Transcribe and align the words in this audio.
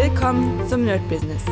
Willkommen 0.00 0.64
zum 0.68 0.84
Nerd 0.84 1.00
Business. 1.08 1.42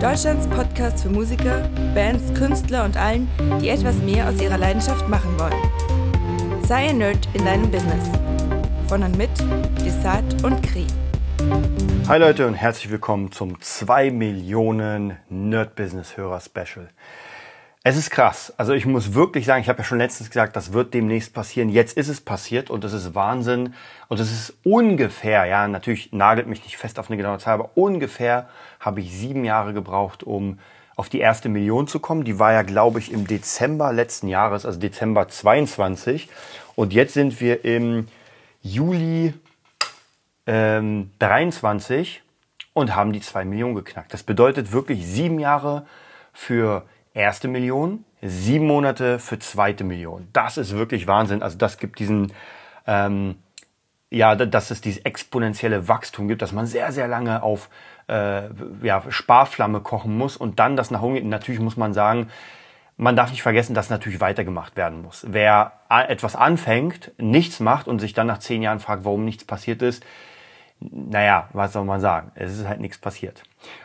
Deutschlands 0.00 0.46
Podcast 0.46 1.02
für 1.02 1.08
Musiker, 1.08 1.68
Bands, 1.92 2.32
Künstler 2.34 2.84
und 2.84 2.96
allen, 2.96 3.28
die 3.60 3.68
etwas 3.68 3.96
mehr 3.96 4.28
aus 4.28 4.40
ihrer 4.40 4.58
Leidenschaft 4.58 5.08
machen 5.08 5.36
wollen. 5.36 6.62
Sei 6.62 6.90
ein 6.90 6.98
Nerd 6.98 7.28
in 7.34 7.44
deinem 7.44 7.68
Business. 7.68 8.08
Von 8.86 9.02
und 9.02 9.18
mit 9.18 9.30
Desart 9.84 10.44
und 10.44 10.62
Kri. 10.62 10.86
Hi 12.06 12.20
Leute 12.20 12.46
und 12.46 12.54
herzlich 12.54 12.92
willkommen 12.92 13.32
zum 13.32 13.60
2 13.60 14.12
Millionen 14.12 15.16
Nerd 15.28 15.74
Business 15.74 16.16
Hörer 16.16 16.40
Special. 16.40 16.90
Es 17.82 17.96
ist 17.96 18.10
krass. 18.10 18.52
Also 18.58 18.74
ich 18.74 18.84
muss 18.84 19.14
wirklich 19.14 19.46
sagen, 19.46 19.62
ich 19.62 19.70
habe 19.70 19.78
ja 19.78 19.84
schon 19.84 19.96
letztens 19.96 20.28
gesagt, 20.28 20.54
das 20.54 20.74
wird 20.74 20.92
demnächst 20.92 21.32
passieren. 21.32 21.70
Jetzt 21.70 21.96
ist 21.96 22.08
es 22.08 22.20
passiert 22.20 22.68
und 22.68 22.84
es 22.84 22.92
ist 22.92 23.14
Wahnsinn. 23.14 23.74
Und 24.08 24.20
es 24.20 24.30
ist 24.30 24.54
ungefähr, 24.64 25.46
ja, 25.46 25.66
natürlich 25.66 26.12
nagelt 26.12 26.46
mich 26.46 26.62
nicht 26.62 26.76
fest 26.76 26.98
auf 26.98 27.08
eine 27.08 27.16
genaue 27.16 27.38
Zahl, 27.38 27.54
aber 27.54 27.70
ungefähr 27.76 28.50
habe 28.80 29.00
ich 29.00 29.10
sieben 29.10 29.46
Jahre 29.46 29.72
gebraucht, 29.72 30.22
um 30.22 30.58
auf 30.94 31.08
die 31.08 31.20
erste 31.20 31.48
Million 31.48 31.86
zu 31.86 32.00
kommen. 32.00 32.24
Die 32.24 32.38
war 32.38 32.52
ja, 32.52 32.60
glaube 32.60 32.98
ich, 32.98 33.10
im 33.12 33.26
Dezember 33.26 33.94
letzten 33.94 34.28
Jahres, 34.28 34.66
also 34.66 34.78
Dezember 34.78 35.28
22. 35.28 36.28
Und 36.76 36.92
jetzt 36.92 37.14
sind 37.14 37.40
wir 37.40 37.64
im 37.64 38.08
Juli 38.60 39.32
ähm, 40.46 41.12
23 41.18 42.22
und 42.74 42.94
haben 42.94 43.14
die 43.14 43.22
zwei 43.22 43.46
Millionen 43.46 43.74
geknackt. 43.74 44.12
Das 44.12 44.22
bedeutet 44.22 44.70
wirklich 44.70 45.06
sieben 45.06 45.40
Jahre 45.40 45.86
für 46.34 46.84
erste 47.14 47.48
Million, 47.48 48.04
sieben 48.22 48.66
Monate 48.66 49.18
für 49.18 49.38
zweite 49.38 49.84
Million. 49.84 50.28
Das 50.32 50.56
ist 50.56 50.76
wirklich 50.76 51.06
Wahnsinn. 51.06 51.42
Also 51.42 51.58
das 51.58 51.78
gibt 51.78 51.98
diesen, 51.98 52.32
ähm, 52.86 53.36
ja, 54.10 54.34
dass 54.34 54.70
es 54.70 54.80
dieses 54.80 55.04
exponentielle 55.04 55.88
Wachstum 55.88 56.28
gibt, 56.28 56.42
dass 56.42 56.52
man 56.52 56.66
sehr, 56.66 56.92
sehr 56.92 57.08
lange 57.08 57.42
auf 57.42 57.68
äh, 58.08 58.42
ja, 58.82 59.02
Sparflamme 59.08 59.80
kochen 59.80 60.16
muss 60.16 60.36
und 60.36 60.58
dann 60.58 60.76
das 60.76 60.90
nach 60.90 61.02
oben. 61.02 61.28
Natürlich 61.28 61.60
muss 61.60 61.76
man 61.76 61.94
sagen, 61.94 62.28
man 62.96 63.16
darf 63.16 63.30
nicht 63.30 63.42
vergessen, 63.42 63.72
dass 63.72 63.88
natürlich 63.88 64.20
weitergemacht 64.20 64.76
werden 64.76 65.00
muss. 65.00 65.24
Wer 65.26 65.72
etwas 65.88 66.36
anfängt, 66.36 67.12
nichts 67.16 67.58
macht 67.58 67.88
und 67.88 67.98
sich 67.98 68.12
dann 68.12 68.26
nach 68.26 68.38
zehn 68.38 68.60
Jahren 68.60 68.78
fragt, 68.78 69.04
warum 69.04 69.24
nichts 69.24 69.44
passiert 69.44 69.80
ist, 69.80 70.04
naja, 70.80 71.48
was 71.52 71.72
soll 71.72 71.84
man 71.84 72.00
sagen? 72.00 72.32
Es 72.34 72.58
ist 72.58 72.68
halt 72.68 72.80
nichts 72.80 72.98
passiert. 72.98 73.42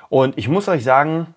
Und 0.09 0.37
ich 0.37 0.49
muss 0.49 0.67
euch 0.67 0.83
sagen, 0.83 1.33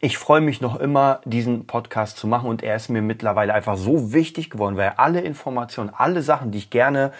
ich 0.00 0.18
freue 0.18 0.40
mich 0.40 0.60
noch 0.60 0.78
immer, 0.78 1.20
diesen 1.24 1.66
Podcast 1.66 2.16
zu 2.18 2.26
machen 2.26 2.48
und 2.48 2.62
er 2.62 2.76
ist 2.76 2.88
mir 2.88 3.02
mittlerweile 3.02 3.54
einfach 3.54 3.76
so 3.76 4.12
wichtig 4.12 4.50
geworden, 4.50 4.76
weil 4.76 4.92
alle 4.96 5.20
Informationen, 5.20 5.90
alle 5.96 6.22
Sachen, 6.22 6.52
die 6.52 6.58
ich 6.58 6.70
gerne, 6.70 7.12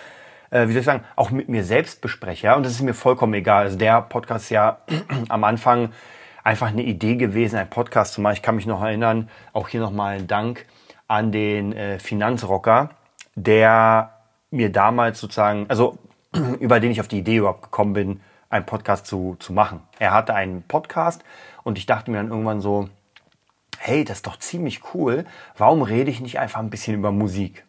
äh, 0.51 0.69
wie 0.69 0.73
soll 0.73 0.81
ich 0.81 0.87
sagen, 0.87 1.05
auch 1.17 1.31
mit 1.31 1.49
mir 1.49 1.65
selbst 1.65 2.01
bespreche. 2.01 2.47
Ja? 2.47 2.55
Und 2.55 2.65
das 2.65 2.73
ist 2.73 2.83
mir 2.83 2.95
vollkommen 2.95 3.35
egal. 3.35 3.65
Also 3.65 3.79
der 3.79 4.03
Podcast 4.03 4.45
ist 4.45 4.51
ja 4.51 4.79
am 5.29 5.43
Anfang 5.45 5.91
einfach 6.45 6.69
eine 6.69 6.83
Idee 6.83 7.17
gewesen, 7.17 7.57
einen 7.57 7.71
Podcast 7.71 8.15
zu 8.15 8.21
machen. 8.21 8.35
Ich 8.35 8.43
kann 8.43 8.55
mich 8.55 8.67
noch 8.67 8.83
erinnern, 8.83 9.29
auch 9.53 9.69
hier 9.69 9.81
nochmal 9.81 10.17
ein 10.17 10.27
Dank 10.29 10.67
an 11.09 11.33
den 11.33 11.73
äh, 11.73 11.99
Finanzrocker, 11.99 12.91
der 13.35 14.13
mir 14.51 14.71
damals 14.71 15.21
sozusagen, 15.21 15.67
also 15.69 15.99
über 16.61 16.79
den 16.79 16.93
ich 16.93 17.01
auf 17.01 17.09
die 17.09 17.19
Idee 17.19 17.39
überhaupt 17.39 17.63
gekommen 17.63 17.93
bin, 17.93 18.21
einen 18.51 18.67
Podcast 18.67 19.07
zu, 19.07 19.37
zu 19.39 19.53
machen. 19.53 19.83
Er 19.99 20.13
hatte 20.13 20.35
einen 20.35 20.63
Podcast 20.63 21.25
und 21.65 21.79
ich 21.79 21.87
dachte 21.87 22.11
mir 22.11 22.19
dann 22.19 22.31
irgendwann 22.31 22.61
so, 22.61 22.89
hey, 23.79 24.05
das 24.05 24.19
ist 24.19 24.27
doch 24.27 24.39
ziemlich 24.39 24.95
cool. 24.95 25.25
Warum 25.57 25.83
rede 25.83 26.11
ich 26.11 26.21
nicht 26.21 26.39
einfach 26.39 26.61
ein 26.61 26.71
bisschen 26.71 26.95
über 26.95 27.13
Musik? 27.13 27.65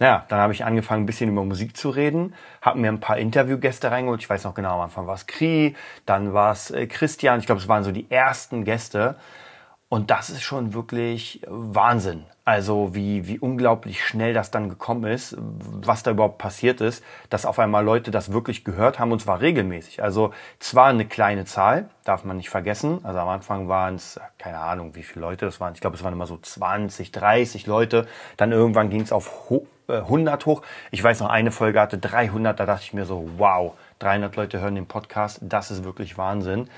Naja, 0.00 0.24
dann 0.28 0.38
habe 0.38 0.52
ich 0.52 0.64
angefangen, 0.64 1.02
ein 1.02 1.06
bisschen 1.06 1.30
über 1.30 1.44
Musik 1.44 1.76
zu 1.76 1.90
reden, 1.90 2.34
habe 2.62 2.78
mir 2.78 2.88
ein 2.88 3.00
paar 3.00 3.18
Interviewgäste 3.18 3.90
reingeholt. 3.90 4.20
Ich 4.20 4.30
weiß 4.30 4.44
noch 4.44 4.54
genau, 4.54 4.74
am 4.74 4.82
Anfang 4.82 5.08
war 5.08 5.14
es 5.14 5.26
Kri, 5.26 5.74
dann 6.06 6.34
war 6.34 6.52
es 6.52 6.70
äh, 6.70 6.86
Christian. 6.86 7.40
Ich 7.40 7.46
glaube, 7.46 7.60
es 7.60 7.66
waren 7.66 7.82
so 7.82 7.90
die 7.90 8.08
ersten 8.08 8.64
Gäste. 8.64 9.16
Und 9.90 10.10
das 10.10 10.28
ist 10.28 10.42
schon 10.42 10.74
wirklich 10.74 11.40
Wahnsinn. 11.46 12.24
Also 12.44 12.94
wie, 12.94 13.26
wie 13.26 13.38
unglaublich 13.38 14.04
schnell 14.04 14.34
das 14.34 14.50
dann 14.50 14.68
gekommen 14.68 15.10
ist, 15.10 15.36
was 15.38 16.02
da 16.02 16.10
überhaupt 16.10 16.38
passiert 16.38 16.80
ist, 16.80 17.02
dass 17.30 17.46
auf 17.46 17.58
einmal 17.58 17.84
Leute 17.84 18.10
das 18.10 18.32
wirklich 18.32 18.64
gehört 18.64 18.98
haben 18.98 19.12
und 19.12 19.20
zwar 19.20 19.40
regelmäßig. 19.40 20.02
Also 20.02 20.32
zwar 20.58 20.86
eine 20.86 21.06
kleine 21.06 21.46
Zahl, 21.46 21.88
darf 22.04 22.24
man 22.24 22.36
nicht 22.38 22.50
vergessen. 22.50 23.00
Also 23.02 23.18
am 23.18 23.28
Anfang 23.28 23.68
waren 23.68 23.94
es, 23.94 24.20
keine 24.38 24.58
Ahnung, 24.58 24.94
wie 24.94 25.02
viele 25.02 25.22
Leute 25.22 25.46
das 25.46 25.60
waren. 25.60 25.74
Ich 25.74 25.80
glaube, 25.80 25.96
es 25.96 26.04
waren 26.04 26.12
immer 26.12 26.26
so 26.26 26.38
20, 26.38 27.12
30 27.12 27.66
Leute. 27.66 28.06
Dann 28.36 28.52
irgendwann 28.52 28.90
ging 28.90 29.02
es 29.02 29.12
auf 29.12 29.50
100 29.88 30.42
äh, 30.42 30.46
hoch. 30.46 30.62
Ich 30.90 31.02
weiß 31.02 31.20
noch, 31.20 31.28
eine 31.28 31.50
Folge 31.50 31.80
hatte 31.80 31.98
300, 31.98 32.58
da 32.58 32.66
dachte 32.66 32.84
ich 32.84 32.94
mir 32.94 33.06
so, 33.06 33.28
wow, 33.36 33.74
300 34.00 34.36
Leute 34.36 34.60
hören 34.60 34.74
den 34.74 34.86
Podcast, 34.86 35.40
das 35.42 35.70
ist 35.70 35.84
wirklich 35.84 36.16
Wahnsinn. 36.18 36.68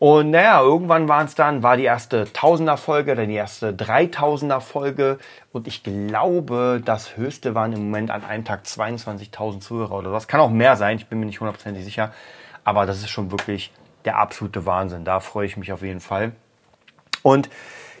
Und 0.00 0.30
naja, 0.30 0.62
irgendwann 0.62 1.08
waren 1.08 1.26
es 1.26 1.34
dann, 1.34 1.62
war 1.62 1.76
die 1.76 1.84
erste 1.84 2.32
Tausender-Folge, 2.32 3.14
dann 3.14 3.28
die 3.28 3.34
erste 3.34 3.74
Dreitausender-Folge. 3.74 5.18
Und 5.52 5.68
ich 5.68 5.82
glaube, 5.82 6.80
das 6.82 7.18
höchste 7.18 7.54
waren 7.54 7.74
im 7.74 7.84
Moment 7.84 8.10
an 8.10 8.24
einem 8.24 8.46
Tag 8.46 8.62
22.000 8.64 9.60
Zuhörer 9.60 9.98
oder 9.98 10.10
was. 10.10 10.26
Kann 10.26 10.40
auch 10.40 10.48
mehr 10.48 10.76
sein, 10.76 10.96
ich 10.96 11.06
bin 11.08 11.20
mir 11.20 11.26
nicht 11.26 11.40
hundertprozentig 11.40 11.84
sicher. 11.84 12.14
Aber 12.64 12.86
das 12.86 13.00
ist 13.00 13.10
schon 13.10 13.30
wirklich 13.30 13.72
der 14.06 14.16
absolute 14.16 14.64
Wahnsinn. 14.64 15.04
Da 15.04 15.20
freue 15.20 15.44
ich 15.44 15.58
mich 15.58 15.70
auf 15.70 15.82
jeden 15.82 16.00
Fall. 16.00 16.32
Und 17.20 17.50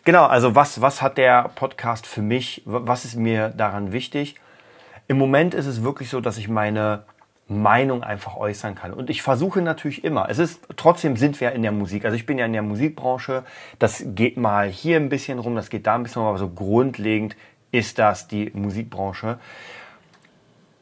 genau, 0.02 0.24
also 0.24 0.54
was, 0.54 0.80
was 0.80 1.02
hat 1.02 1.18
der 1.18 1.50
Podcast 1.54 2.06
für 2.06 2.22
mich? 2.22 2.62
Was 2.64 3.04
ist 3.04 3.16
mir 3.16 3.50
daran 3.50 3.92
wichtig? 3.92 4.36
Im 5.06 5.18
Moment 5.18 5.52
ist 5.52 5.66
es 5.66 5.84
wirklich 5.84 6.08
so, 6.08 6.22
dass 6.22 6.38
ich 6.38 6.48
meine 6.48 7.04
Meinung 7.50 8.04
einfach 8.04 8.36
äußern 8.36 8.76
kann. 8.76 8.92
Und 8.92 9.10
ich 9.10 9.22
versuche 9.22 9.60
natürlich 9.60 10.04
immer. 10.04 10.28
Es 10.28 10.38
ist, 10.38 10.60
trotzdem 10.76 11.16
sind 11.16 11.40
wir 11.40 11.50
in 11.52 11.62
der 11.62 11.72
Musik. 11.72 12.04
Also 12.04 12.16
ich 12.16 12.24
bin 12.24 12.38
ja 12.38 12.46
in 12.46 12.52
der 12.52 12.62
Musikbranche. 12.62 13.42
Das 13.80 14.04
geht 14.06 14.36
mal 14.36 14.68
hier 14.68 14.96
ein 14.96 15.08
bisschen 15.08 15.40
rum, 15.40 15.56
das 15.56 15.68
geht 15.68 15.86
da 15.86 15.96
ein 15.96 16.04
bisschen 16.04 16.22
rum, 16.22 16.28
aber 16.28 16.38
so 16.38 16.48
grundlegend 16.48 17.36
ist 17.72 17.98
das 17.98 18.28
die 18.28 18.52
Musikbranche. 18.54 19.38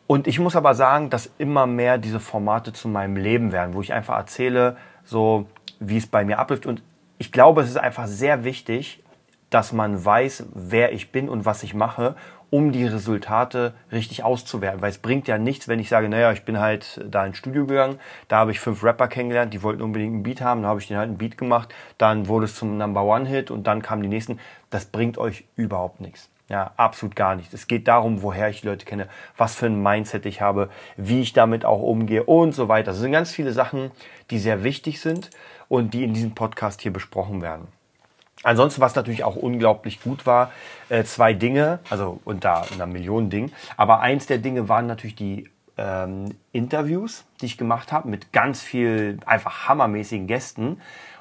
Und 0.06 0.26
ich 0.26 0.38
muss 0.38 0.56
aber 0.56 0.74
sagen, 0.74 1.08
dass 1.08 1.30
immer 1.38 1.66
mehr 1.66 1.96
diese 1.96 2.20
Formate 2.20 2.74
zu 2.74 2.88
meinem 2.88 3.16
Leben 3.16 3.50
werden, 3.50 3.74
wo 3.74 3.80
ich 3.80 3.94
einfach 3.94 4.16
erzähle, 4.16 4.76
so 5.04 5.46
wie 5.80 5.96
es 5.96 6.06
bei 6.06 6.24
mir 6.24 6.38
abläuft. 6.38 6.66
Und 6.66 6.82
ich 7.16 7.32
glaube, 7.32 7.62
es 7.62 7.70
ist 7.70 7.78
einfach 7.78 8.06
sehr 8.06 8.44
wichtig, 8.44 9.02
dass 9.48 9.72
man 9.72 10.04
weiß, 10.04 10.44
wer 10.52 10.92
ich 10.92 11.12
bin 11.12 11.30
und 11.30 11.46
was 11.46 11.62
ich 11.62 11.72
mache 11.72 12.14
um 12.50 12.72
die 12.72 12.86
Resultate 12.86 13.74
richtig 13.92 14.24
auszuwerten. 14.24 14.80
Weil 14.80 14.90
es 14.90 14.98
bringt 14.98 15.28
ja 15.28 15.38
nichts, 15.38 15.68
wenn 15.68 15.78
ich 15.78 15.88
sage, 15.88 16.08
naja, 16.08 16.32
ich 16.32 16.44
bin 16.44 16.58
halt 16.58 17.00
da 17.08 17.26
ins 17.26 17.38
Studio 17.38 17.66
gegangen, 17.66 17.98
da 18.28 18.38
habe 18.38 18.50
ich 18.50 18.60
fünf 18.60 18.82
Rapper 18.82 19.08
kennengelernt, 19.08 19.52
die 19.52 19.62
wollten 19.62 19.82
unbedingt 19.82 20.14
einen 20.14 20.22
Beat 20.22 20.40
haben, 20.40 20.62
da 20.62 20.68
habe 20.68 20.80
ich 20.80 20.88
denen 20.88 20.98
halt 20.98 21.08
einen 21.08 21.18
Beat 21.18 21.38
gemacht, 21.38 21.74
dann 21.98 22.28
wurde 22.28 22.46
es 22.46 22.54
zum 22.54 22.78
Number 22.78 23.02
One 23.04 23.26
Hit 23.28 23.50
und 23.50 23.66
dann 23.66 23.82
kamen 23.82 24.02
die 24.02 24.08
nächsten. 24.08 24.38
Das 24.70 24.86
bringt 24.86 25.18
euch 25.18 25.44
überhaupt 25.56 26.00
nichts. 26.00 26.30
Ja, 26.48 26.72
absolut 26.78 27.14
gar 27.14 27.34
nicht. 27.34 27.52
Es 27.52 27.66
geht 27.66 27.88
darum, 27.88 28.22
woher 28.22 28.48
ich 28.48 28.62
die 28.62 28.68
Leute 28.68 28.86
kenne, 28.86 29.08
was 29.36 29.54
für 29.54 29.66
ein 29.66 29.82
Mindset 29.82 30.24
ich 30.24 30.40
habe, 30.40 30.70
wie 30.96 31.20
ich 31.20 31.34
damit 31.34 31.66
auch 31.66 31.82
umgehe 31.82 32.24
und 32.24 32.52
so 32.52 32.68
weiter. 32.68 32.92
Das 32.92 33.00
sind 33.00 33.12
ganz 33.12 33.30
viele 33.30 33.52
Sachen, 33.52 33.90
die 34.30 34.38
sehr 34.38 34.64
wichtig 34.64 35.00
sind 35.00 35.28
und 35.68 35.92
die 35.92 36.04
in 36.04 36.14
diesem 36.14 36.34
Podcast 36.34 36.80
hier 36.80 36.92
besprochen 36.92 37.42
werden. 37.42 37.68
Ansonsten, 38.44 38.80
was 38.80 38.94
natürlich 38.94 39.24
auch 39.24 39.36
unglaublich 39.36 40.00
gut 40.00 40.24
war, 40.24 40.52
äh, 40.88 41.04
zwei 41.04 41.34
Dinge, 41.34 41.80
also 41.90 42.20
unter 42.24 42.64
einer 42.72 42.86
Million 42.86 43.30
Dingen, 43.30 43.52
aber 43.76 44.00
eins 44.00 44.26
der 44.26 44.38
Dinge 44.38 44.68
waren 44.68 44.86
natürlich 44.86 45.16
die 45.16 45.50
ähm, 45.76 46.34
Interviews, 46.52 47.24
die 47.40 47.46
ich 47.46 47.58
gemacht 47.58 47.92
habe 47.92 48.08
mit 48.08 48.32
ganz 48.32 48.62
viel 48.62 49.18
einfach 49.26 49.68
hammermäßigen 49.68 50.26
Gästen. 50.26 50.80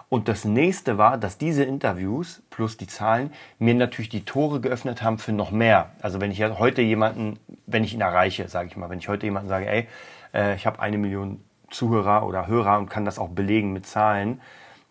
Und 0.10 0.30
das 0.30 0.46
nächste 0.46 0.98
war, 0.98 1.18
dass 1.18 1.38
diese 1.38 1.64
Interviews 1.64 2.42
plus 2.50 2.78
die 2.78 2.88
Zahlen 2.88 3.34
mir 3.60 3.74
natürlich 3.74 4.10
die 4.10 4.24
Tore 4.24 4.62
geöffnet 4.62 5.02
haben 5.02 5.18
für 5.18 5.34
noch 5.34 5.52
mehr. 5.52 5.92
Also 6.02 6.22
wenn 6.22 6.32
ich 6.32 6.42
heute 6.42 6.82
jemanden, 6.82 7.40
wenn 7.66 7.84
ich 7.84 7.94
ihn 7.94 8.02
erreiche, 8.02 8.48
sage 8.48 8.70
ich 8.70 8.78
mal, 8.78 8.90
wenn 8.90 9.00
ich 9.00 9.10
heute 9.10 9.26
jemanden 9.26 9.50
sage, 9.50 9.68
ey, 9.68 9.88
äh, 10.34 10.56
ich 10.56 10.66
habe 10.66 10.80
eine 10.80 10.98
Million 10.98 11.44
Zuhörer 11.70 12.26
oder 12.26 12.48
Hörer 12.48 12.78
und 12.78 12.90
kann 12.90 13.04
das 13.04 13.20
auch 13.20 13.30
belegen 13.30 13.74
mit 13.74 13.86
Zahlen, 13.86 14.40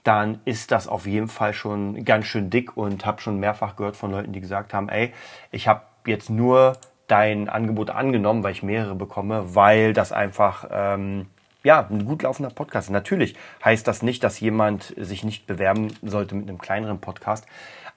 dann 0.06 0.40
ist 0.44 0.70
das 0.70 0.86
auf 0.86 1.06
jeden 1.06 1.28
Fall 1.28 1.52
schon 1.52 2.04
ganz 2.04 2.26
schön 2.26 2.48
dick 2.48 2.76
und 2.76 3.04
habe 3.04 3.20
schon 3.20 3.40
mehrfach 3.40 3.74
gehört 3.74 3.96
von 3.96 4.12
Leuten, 4.12 4.32
die 4.32 4.40
gesagt 4.40 4.72
haben, 4.72 4.88
ey, 4.88 5.12
ich 5.50 5.66
habe 5.66 5.82
jetzt 6.06 6.30
nur 6.30 6.76
dein 7.08 7.48
Angebot 7.48 7.90
angenommen, 7.90 8.42
weil 8.42 8.52
ich 8.52 8.62
mehrere 8.62 8.94
bekomme, 8.94 9.54
weil 9.56 9.92
das 9.92 10.12
einfach 10.12 10.66
ähm, 10.70 11.26
ja 11.64 11.86
ein 11.90 12.04
gut 12.04 12.22
laufender 12.22 12.50
Podcast 12.50 12.88
ist. 12.88 12.92
Natürlich 12.92 13.36
heißt 13.64 13.86
das 13.86 14.02
nicht, 14.02 14.22
dass 14.22 14.38
jemand 14.38 14.94
sich 14.96 15.24
nicht 15.24 15.46
bewerben 15.46 15.88
sollte 16.02 16.36
mit 16.36 16.48
einem 16.48 16.58
kleineren 16.58 17.00
Podcast, 17.00 17.46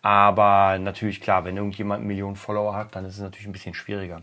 aber 0.02 0.80
natürlich 0.80 1.22
klar, 1.22 1.46
wenn 1.46 1.58
irgendjemand 1.58 2.06
Millionen 2.06 2.36
Follower 2.36 2.76
hat, 2.76 2.96
dann 2.96 3.06
ist 3.06 3.16
es 3.16 3.22
natürlich 3.22 3.48
ein 3.48 3.54
bisschen 3.54 3.74
schwieriger. 3.74 4.22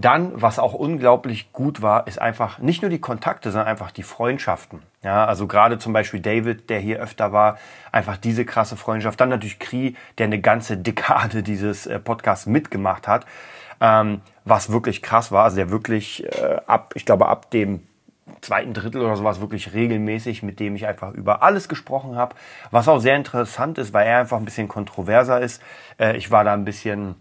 Dann, 0.00 0.40
was 0.40 0.60
auch 0.60 0.74
unglaublich 0.74 1.52
gut 1.52 1.82
war, 1.82 2.06
ist 2.06 2.20
einfach 2.20 2.60
nicht 2.60 2.82
nur 2.82 2.90
die 2.90 3.00
Kontakte, 3.00 3.50
sondern 3.50 3.66
einfach 3.66 3.90
die 3.90 4.04
Freundschaften. 4.04 4.80
Ja, 5.02 5.24
also 5.24 5.48
gerade 5.48 5.78
zum 5.78 5.92
Beispiel 5.92 6.20
David, 6.20 6.70
der 6.70 6.78
hier 6.78 7.00
öfter 7.00 7.32
war, 7.32 7.58
einfach 7.90 8.16
diese 8.16 8.44
krasse 8.44 8.76
Freundschaft. 8.76 9.20
Dann 9.20 9.28
natürlich 9.28 9.58
Kri, 9.58 9.96
der 10.18 10.26
eine 10.26 10.40
ganze 10.40 10.76
Dekade 10.76 11.42
dieses 11.42 11.88
äh, 11.88 11.98
Podcasts 11.98 12.46
mitgemacht 12.46 13.08
hat, 13.08 13.26
ähm, 13.80 14.20
was 14.44 14.70
wirklich 14.70 15.02
krass 15.02 15.32
war. 15.32 15.42
Also 15.42 15.56
der 15.56 15.70
wirklich 15.70 16.24
äh, 16.24 16.60
ab, 16.68 16.92
ich 16.94 17.04
glaube, 17.04 17.26
ab 17.26 17.50
dem 17.50 17.82
zweiten 18.40 18.74
Drittel 18.74 19.02
oder 19.02 19.16
sowas 19.16 19.40
wirklich 19.40 19.74
regelmäßig, 19.74 20.44
mit 20.44 20.60
dem 20.60 20.76
ich 20.76 20.86
einfach 20.86 21.12
über 21.12 21.42
alles 21.42 21.68
gesprochen 21.68 22.14
habe. 22.14 22.36
Was 22.70 22.86
auch 22.86 23.00
sehr 23.00 23.16
interessant 23.16 23.78
ist, 23.78 23.92
weil 23.92 24.06
er 24.06 24.20
einfach 24.20 24.36
ein 24.36 24.44
bisschen 24.44 24.68
kontroverser 24.68 25.40
ist. 25.40 25.60
Äh, 25.98 26.16
ich 26.16 26.30
war 26.30 26.44
da 26.44 26.52
ein 26.52 26.64
bisschen, 26.64 27.16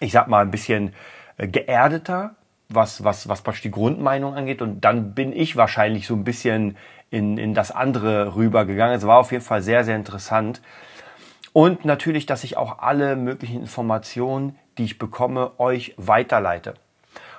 ich 0.00 0.10
sag 0.10 0.26
mal, 0.26 0.42
ein 0.42 0.50
bisschen 0.50 0.94
geerdeter, 1.38 2.34
was, 2.68 3.04
was, 3.04 3.28
was 3.28 3.42
praktisch 3.42 3.62
die 3.62 3.70
Grundmeinung 3.70 4.34
angeht. 4.34 4.62
Und 4.62 4.80
dann 4.80 5.14
bin 5.14 5.32
ich 5.32 5.56
wahrscheinlich 5.56 6.06
so 6.06 6.14
ein 6.14 6.24
bisschen 6.24 6.76
in, 7.10 7.38
in 7.38 7.54
das 7.54 7.70
andere 7.70 8.34
rübergegangen. 8.34 8.96
Es 8.96 9.06
war 9.06 9.18
auf 9.18 9.32
jeden 9.32 9.44
Fall 9.44 9.62
sehr, 9.62 9.84
sehr 9.84 9.96
interessant. 9.96 10.62
Und 11.52 11.84
natürlich, 11.84 12.26
dass 12.26 12.44
ich 12.44 12.56
auch 12.56 12.78
alle 12.78 13.16
möglichen 13.16 13.60
Informationen, 13.60 14.58
die 14.78 14.84
ich 14.84 14.98
bekomme, 14.98 15.52
euch 15.58 15.94
weiterleite. 15.98 16.74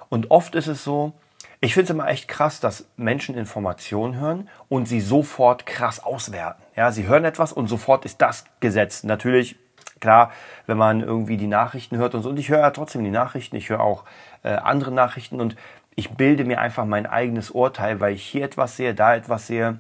Und 0.10 0.30
oft 0.30 0.54
ist 0.54 0.68
es 0.68 0.84
so, 0.84 1.14
ich 1.60 1.74
finde 1.74 1.86
es 1.86 1.90
immer 1.92 2.08
echt 2.08 2.28
krass, 2.28 2.60
dass 2.60 2.90
Menschen 2.98 3.36
Informationen 3.36 4.20
hören 4.20 4.50
und 4.70 4.86
sie 4.86 5.02
sofort 5.02 5.66
krass 5.66 6.04
auswerten. 6.04 6.62
Ja, 6.76 6.92
sie 6.92 7.08
hören 7.08 7.26
etwas 7.26 7.54
und 7.54 7.68
sofort 7.68 8.06
ist 8.06 8.22
das 8.22 8.46
gesetzt. 8.60 9.06
Natürlich, 9.06 9.56
klar, 10.04 10.32
wenn 10.68 10.78
man 10.78 11.02
irgendwie 11.02 11.38
die 11.38 11.48
Nachrichten 11.48 11.98
hört 11.98 12.14
und 12.14 12.24
so. 12.24 12.30
Und 12.30 12.38
ich 12.38 12.50
höre 12.50 12.60
ja 12.60 12.72
trotzdem 12.72 13.04
die 13.04 13.10
Nachrichten, 13.10 13.56
ich 13.56 13.70
höre 13.70 13.80
auch 13.80 14.04
äh, 14.44 14.50
andere 14.50 14.92
Nachrichten 14.92 15.40
und 15.40 15.56
ich 15.96 16.12
bilde 16.12 16.44
mir 16.44 16.60
einfach 16.60 16.86
mein 16.86 17.06
eigenes 17.06 17.52
Urteil, 17.52 18.00
weil 18.02 18.14
ich 18.14 18.24
hier 18.24 18.44
etwas 18.44 18.76
sehe, 18.76 18.94
da 18.94 19.16
etwas 19.16 19.48
sehe. 19.48 19.80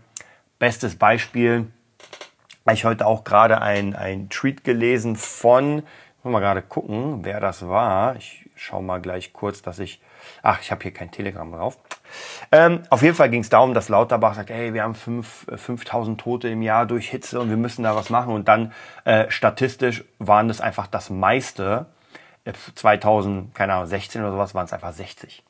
Bestes 0.60 0.96
Beispiel, 0.96 1.68
ich 2.72 2.86
heute 2.86 3.06
auch 3.06 3.26
gerade 3.26 3.62
ein, 3.62 3.96
ein 3.96 4.30
Tweet 4.30 4.64
gelesen 4.64 5.18
von, 5.18 5.84
muss 6.24 6.32
mal 6.32 6.40
gerade 6.40 6.62
gucken, 6.62 7.26
wer 7.26 7.42
das 7.42 7.68
war. 7.68 8.16
Ich 8.16 8.50
schaue 8.56 8.82
mal 8.82 9.02
gleich 9.02 9.34
kurz, 9.34 9.62
dass 9.62 9.80
ich, 9.80 10.02
ach, 10.42 10.62
ich 10.62 10.72
habe 10.72 10.84
hier 10.84 10.94
kein 10.94 11.12
Telegram 11.12 11.52
drauf. 11.52 11.78
Ähm, 12.52 12.84
auf 12.90 13.02
jeden 13.02 13.16
Fall 13.16 13.30
ging 13.30 13.42
es 13.42 13.50
darum, 13.50 13.74
dass 13.74 13.90
Lauterbach 13.90 14.36
sagt, 14.36 14.50
hey, 14.50 14.74
wir 14.74 14.84
haben 14.84 14.96
fünf, 14.96 15.46
5000 15.56 16.20
äh, 16.20 16.24
Tote 16.24 16.50
im 16.50 16.62
Jahr 16.62 16.86
durch 16.86 17.10
Hitze 17.10 17.40
und 17.40 17.50
wir 17.50 17.58
müssen 17.58 17.84
da 17.84 17.96
was 17.96 18.10
machen. 18.10 18.34
Und 18.34 18.48
dann 18.48 18.74
äh, 19.06 19.30
statistisch 19.30 20.04
waren 20.20 20.48
das 20.48 20.62
einfach 20.62 20.88
das 20.88 21.10
meiste. 21.10 21.86
2000, 22.76 23.50
äh, 23.50 23.54
keine 23.54 23.74
Ahnung, 23.74 23.88
16 23.88 24.22
oder 24.22 24.32
sowas 24.32 24.54
waren 24.56 24.66
es 24.66 24.74
einfach 24.74 24.94
60 24.94 25.44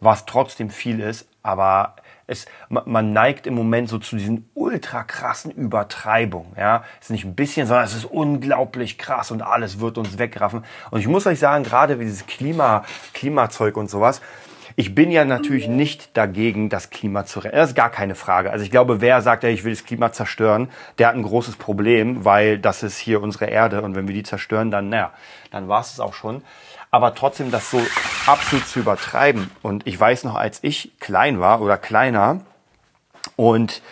was 0.00 0.26
trotzdem 0.26 0.70
viel 0.70 1.00
ist, 1.00 1.26
aber 1.42 1.96
es, 2.26 2.46
man 2.68 3.12
neigt 3.12 3.46
im 3.46 3.54
Moment 3.54 3.88
so 3.88 3.98
zu 3.98 4.16
diesen 4.16 4.48
ultra 4.54 5.02
krassen 5.02 5.50
Übertreibungen. 5.50 6.52
Ja, 6.56 6.84
es 7.00 7.06
ist 7.06 7.10
nicht 7.10 7.24
ein 7.24 7.34
bisschen, 7.34 7.66
sondern 7.66 7.86
es 7.86 7.94
ist 7.94 8.04
unglaublich 8.04 8.98
krass 8.98 9.30
und 9.30 9.42
alles 9.42 9.80
wird 9.80 9.96
uns 9.96 10.18
wegraffen. 10.18 10.64
Und 10.90 11.00
ich 11.00 11.08
muss 11.08 11.26
euch 11.26 11.38
sagen, 11.38 11.64
gerade 11.64 11.96
dieses 11.96 12.26
Klima, 12.26 12.84
Klimazeug 13.14 13.76
und 13.76 13.88
sowas, 13.88 14.20
ich 14.78 14.94
bin 14.94 15.10
ja 15.10 15.24
natürlich 15.24 15.66
nicht 15.66 16.16
dagegen, 16.16 16.68
das 16.68 16.90
Klima 16.90 17.26
zu 17.26 17.40
retten. 17.40 17.56
Das 17.56 17.70
ist 17.70 17.74
gar 17.74 17.90
keine 17.90 18.14
Frage. 18.14 18.52
Also 18.52 18.64
ich 18.64 18.70
glaube, 18.70 19.00
wer 19.00 19.20
sagt, 19.22 19.42
ich 19.42 19.64
will 19.64 19.72
das 19.72 19.84
Klima 19.84 20.12
zerstören, 20.12 20.68
der 20.98 21.08
hat 21.08 21.16
ein 21.16 21.24
großes 21.24 21.56
Problem, 21.56 22.24
weil 22.24 22.58
das 22.58 22.84
ist 22.84 22.96
hier 22.96 23.20
unsere 23.20 23.46
Erde 23.46 23.82
und 23.82 23.96
wenn 23.96 24.06
wir 24.06 24.14
die 24.14 24.22
zerstören, 24.22 24.70
dann, 24.70 24.88
naja, 24.88 25.12
dann 25.50 25.66
war 25.66 25.80
es 25.80 25.98
auch 25.98 26.14
schon 26.14 26.42
aber 26.90 27.14
trotzdem 27.14 27.50
das 27.50 27.70
so 27.70 27.80
absolut 28.26 28.66
zu 28.66 28.80
übertreiben. 28.80 29.50
Und 29.62 29.86
ich 29.86 29.98
weiß 29.98 30.24
noch, 30.24 30.36
als 30.36 30.60
ich 30.62 30.92
klein 31.00 31.40
war 31.40 31.60
oder 31.60 31.76
kleiner 31.76 32.40
und 33.36 33.82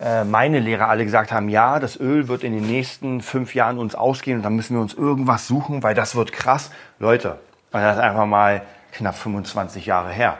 äh, 0.00 0.24
meine 0.24 0.60
Lehrer 0.60 0.88
alle 0.88 1.04
gesagt 1.04 1.32
haben, 1.32 1.48
ja, 1.48 1.80
das 1.80 1.98
Öl 1.98 2.28
wird 2.28 2.44
in 2.44 2.52
den 2.52 2.66
nächsten 2.66 3.22
fünf 3.22 3.54
Jahren 3.54 3.78
uns 3.78 3.94
ausgehen 3.94 4.38
und 4.38 4.42
dann 4.42 4.56
müssen 4.56 4.74
wir 4.74 4.82
uns 4.82 4.94
irgendwas 4.94 5.46
suchen, 5.46 5.82
weil 5.82 5.94
das 5.94 6.14
wird 6.14 6.32
krass. 6.32 6.70
Leute, 6.98 7.38
das 7.72 7.96
ist 7.96 8.02
einfach 8.02 8.26
mal 8.26 8.62
knapp 8.92 9.16
25 9.16 9.86
Jahre 9.86 10.10
her. 10.10 10.38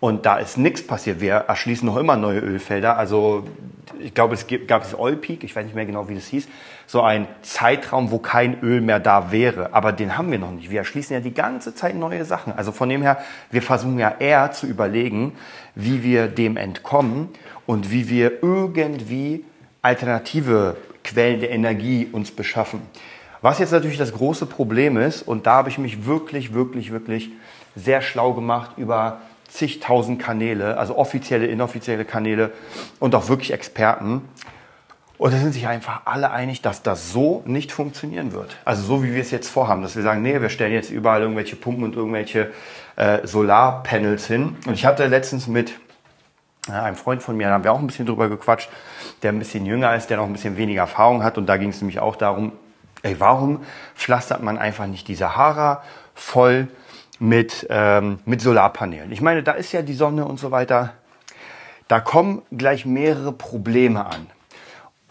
Und 0.00 0.24
da 0.24 0.38
ist 0.38 0.56
nichts 0.56 0.86
passiert. 0.86 1.20
Wir 1.20 1.34
erschließen 1.34 1.86
noch 1.86 1.98
immer 1.98 2.16
neue 2.16 2.40
Ölfelder. 2.40 2.96
Also 2.96 3.44
ich 3.98 4.14
glaube, 4.14 4.34
es 4.34 4.46
gab 4.66 4.82
das 4.82 4.98
Oil 4.98 5.16
Peak, 5.16 5.44
ich 5.44 5.54
weiß 5.54 5.64
nicht 5.64 5.74
mehr 5.74 5.84
genau, 5.84 6.08
wie 6.08 6.14
das 6.14 6.26
hieß, 6.26 6.48
so 6.86 7.02
ein 7.02 7.28
Zeitraum, 7.42 8.10
wo 8.10 8.18
kein 8.18 8.60
Öl 8.62 8.80
mehr 8.80 8.98
da 8.98 9.30
wäre. 9.30 9.74
Aber 9.74 9.92
den 9.92 10.16
haben 10.16 10.30
wir 10.30 10.38
noch 10.38 10.52
nicht. 10.52 10.70
Wir 10.70 10.78
erschließen 10.78 11.12
ja 11.12 11.20
die 11.20 11.34
ganze 11.34 11.74
Zeit 11.74 11.94
neue 11.96 12.24
Sachen. 12.24 12.54
Also 12.56 12.72
von 12.72 12.88
dem 12.88 13.02
her, 13.02 13.18
wir 13.50 13.60
versuchen 13.60 13.98
ja 13.98 14.14
eher 14.18 14.52
zu 14.52 14.66
überlegen, 14.66 15.34
wie 15.74 16.02
wir 16.02 16.28
dem 16.28 16.56
entkommen 16.56 17.28
und 17.66 17.90
wie 17.90 18.08
wir 18.08 18.42
irgendwie 18.42 19.44
alternative 19.82 20.76
Quellen 21.04 21.40
der 21.40 21.50
Energie 21.50 22.08
uns 22.10 22.30
beschaffen. 22.30 22.80
Was 23.42 23.58
jetzt 23.58 23.72
natürlich 23.72 23.98
das 23.98 24.12
große 24.12 24.46
Problem 24.46 24.96
ist, 24.96 25.22
und 25.22 25.46
da 25.46 25.54
habe 25.56 25.68
ich 25.68 25.78
mich 25.78 26.04
wirklich, 26.06 26.52
wirklich, 26.52 26.90
wirklich 26.90 27.30
sehr 27.76 28.02
schlau 28.02 28.32
gemacht 28.32 28.72
über 28.76 29.18
zigtausend 29.48 30.20
Kanäle, 30.20 30.78
also 30.78 30.96
offizielle, 30.96 31.46
inoffizielle 31.46 32.04
Kanäle 32.04 32.52
und 33.00 33.14
auch 33.14 33.28
wirklich 33.28 33.52
Experten. 33.52 34.22
Und 35.18 35.34
da 35.34 35.38
sind 35.38 35.52
sich 35.52 35.66
einfach 35.66 36.02
alle 36.06 36.30
einig, 36.30 36.62
dass 36.62 36.82
das 36.82 37.12
so 37.12 37.42
nicht 37.44 37.72
funktionieren 37.72 38.32
wird. 38.32 38.56
Also 38.64 38.82
so 38.82 39.02
wie 39.02 39.12
wir 39.12 39.20
es 39.20 39.30
jetzt 39.30 39.50
vorhaben, 39.50 39.82
dass 39.82 39.94
wir 39.94 40.02
sagen, 40.02 40.22
nee, 40.22 40.40
wir 40.40 40.48
stellen 40.48 40.72
jetzt 40.72 40.90
überall 40.90 41.20
irgendwelche 41.20 41.56
Pumpen 41.56 41.84
und 41.84 41.94
irgendwelche 41.94 42.52
äh, 42.96 43.26
Solarpanels 43.26 44.26
hin. 44.26 44.56
Und 44.66 44.74
ich 44.74 44.86
hatte 44.86 45.06
letztens 45.06 45.46
mit 45.46 45.74
äh, 46.68 46.72
einem 46.72 46.96
Freund 46.96 47.22
von 47.22 47.36
mir, 47.36 47.48
da 47.48 47.54
haben 47.54 47.64
wir 47.64 47.72
auch 47.72 47.80
ein 47.80 47.86
bisschen 47.86 48.06
drüber 48.06 48.30
gequatscht, 48.30 48.70
der 49.22 49.32
ein 49.32 49.38
bisschen 49.38 49.66
jünger 49.66 49.94
ist, 49.94 50.08
der 50.08 50.16
noch 50.16 50.24
ein 50.24 50.32
bisschen 50.32 50.56
weniger 50.56 50.82
Erfahrung 50.82 51.22
hat. 51.22 51.36
Und 51.36 51.46
da 51.46 51.58
ging 51.58 51.68
es 51.68 51.82
nämlich 51.82 52.00
auch 52.00 52.16
darum, 52.16 52.52
ey, 53.02 53.18
warum 53.18 53.60
pflastert 53.94 54.42
man 54.42 54.56
einfach 54.56 54.86
nicht 54.86 55.06
die 55.08 55.16
Sahara 55.16 55.82
voll 56.14 56.68
mit, 57.20 57.66
ähm, 57.70 58.18
mit 58.24 58.40
Solarpanelen. 58.40 59.12
Ich 59.12 59.20
meine, 59.20 59.44
da 59.44 59.52
ist 59.52 59.70
ja 59.70 59.82
die 59.82 59.94
Sonne 59.94 60.24
und 60.24 60.40
so 60.40 60.50
weiter. 60.50 60.94
Da 61.86 62.00
kommen 62.00 62.42
gleich 62.50 62.86
mehrere 62.86 63.32
Probleme 63.32 64.06
an 64.06 64.26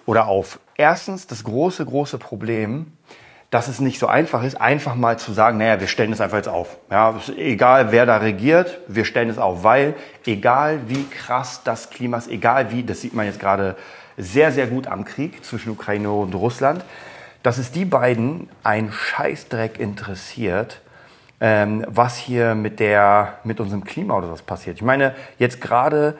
oder 0.05 0.27
auf. 0.27 0.59
Erstens 0.75 1.27
das 1.27 1.43
große, 1.43 1.85
große 1.85 2.17
Problem, 2.17 2.93
dass 3.51 3.67
es 3.67 3.79
nicht 3.79 3.99
so 3.99 4.07
einfach 4.07 4.43
ist, 4.43 4.59
einfach 4.59 4.95
mal 4.95 5.17
zu 5.17 5.33
sagen, 5.33 5.57
naja, 5.57 5.79
wir 5.79 5.87
stellen 5.87 6.11
es 6.11 6.21
einfach 6.21 6.37
jetzt 6.37 6.49
auf. 6.49 6.77
Ja, 6.89 7.15
egal 7.37 7.91
wer 7.91 8.05
da 8.05 8.17
regiert, 8.17 8.79
wir 8.87 9.05
stellen 9.05 9.29
es 9.29 9.37
auf, 9.37 9.63
weil 9.63 9.95
egal 10.25 10.81
wie 10.87 11.05
krass 11.05 11.61
das 11.63 11.89
Klima 11.89 12.17
ist, 12.17 12.27
egal 12.27 12.71
wie, 12.71 12.83
das 12.83 13.01
sieht 13.01 13.13
man 13.13 13.25
jetzt 13.25 13.39
gerade 13.39 13.75
sehr, 14.17 14.51
sehr 14.51 14.67
gut 14.67 14.87
am 14.87 15.05
Krieg 15.05 15.43
zwischen 15.45 15.71
Ukraine 15.71 16.11
und 16.11 16.33
Russland, 16.35 16.83
dass 17.43 17.57
es 17.57 17.71
die 17.71 17.85
beiden 17.85 18.49
ein 18.63 18.91
Scheißdreck 18.91 19.79
interessiert, 19.79 20.81
ähm, 21.41 21.85
was 21.87 22.17
hier 22.17 22.55
mit, 22.55 22.79
der, 22.79 23.35
mit 23.43 23.59
unserem 23.59 23.83
Klima 23.83 24.15
oder 24.15 24.31
was 24.31 24.41
passiert. 24.41 24.77
Ich 24.77 24.83
meine, 24.83 25.15
jetzt 25.37 25.61
gerade 25.61 26.17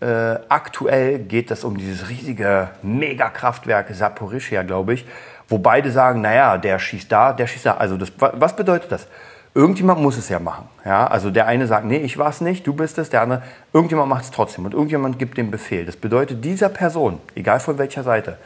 äh, 0.00 0.36
aktuell 0.48 1.20
geht 1.20 1.50
es 1.50 1.64
um 1.64 1.76
dieses 1.76 2.08
riesige 2.08 2.68
Megakraftwerk 2.82 3.88
Saporischia, 3.94 4.62
glaube 4.62 4.94
ich, 4.94 5.06
wo 5.48 5.58
beide 5.58 5.90
sagen, 5.90 6.20
naja, 6.20 6.58
der 6.58 6.78
schießt 6.78 7.10
da, 7.10 7.32
der 7.32 7.46
schießt 7.46 7.66
da. 7.66 7.76
Also 7.76 7.96
das, 7.96 8.12
was 8.18 8.54
bedeutet 8.54 8.92
das? 8.92 9.06
Irgendjemand 9.54 10.02
muss 10.02 10.18
es 10.18 10.28
ja 10.28 10.38
machen. 10.38 10.68
Ja? 10.84 11.06
Also 11.06 11.30
der 11.30 11.46
eine 11.46 11.66
sagt, 11.66 11.86
nee, 11.86 11.96
ich 11.96 12.18
war 12.18 12.28
es 12.28 12.42
nicht, 12.42 12.66
du 12.66 12.74
bist 12.74 12.98
es, 12.98 13.08
der 13.08 13.22
andere, 13.22 13.42
irgendjemand 13.72 14.10
macht 14.10 14.24
es 14.24 14.30
trotzdem 14.30 14.66
und 14.66 14.74
irgendjemand 14.74 15.18
gibt 15.18 15.38
den 15.38 15.50
Befehl. 15.50 15.86
Das 15.86 15.96
bedeutet, 15.96 16.44
dieser 16.44 16.68
Person, 16.68 17.20
egal 17.34 17.60
von 17.60 17.78
welcher 17.78 18.02
Seite, 18.02 18.36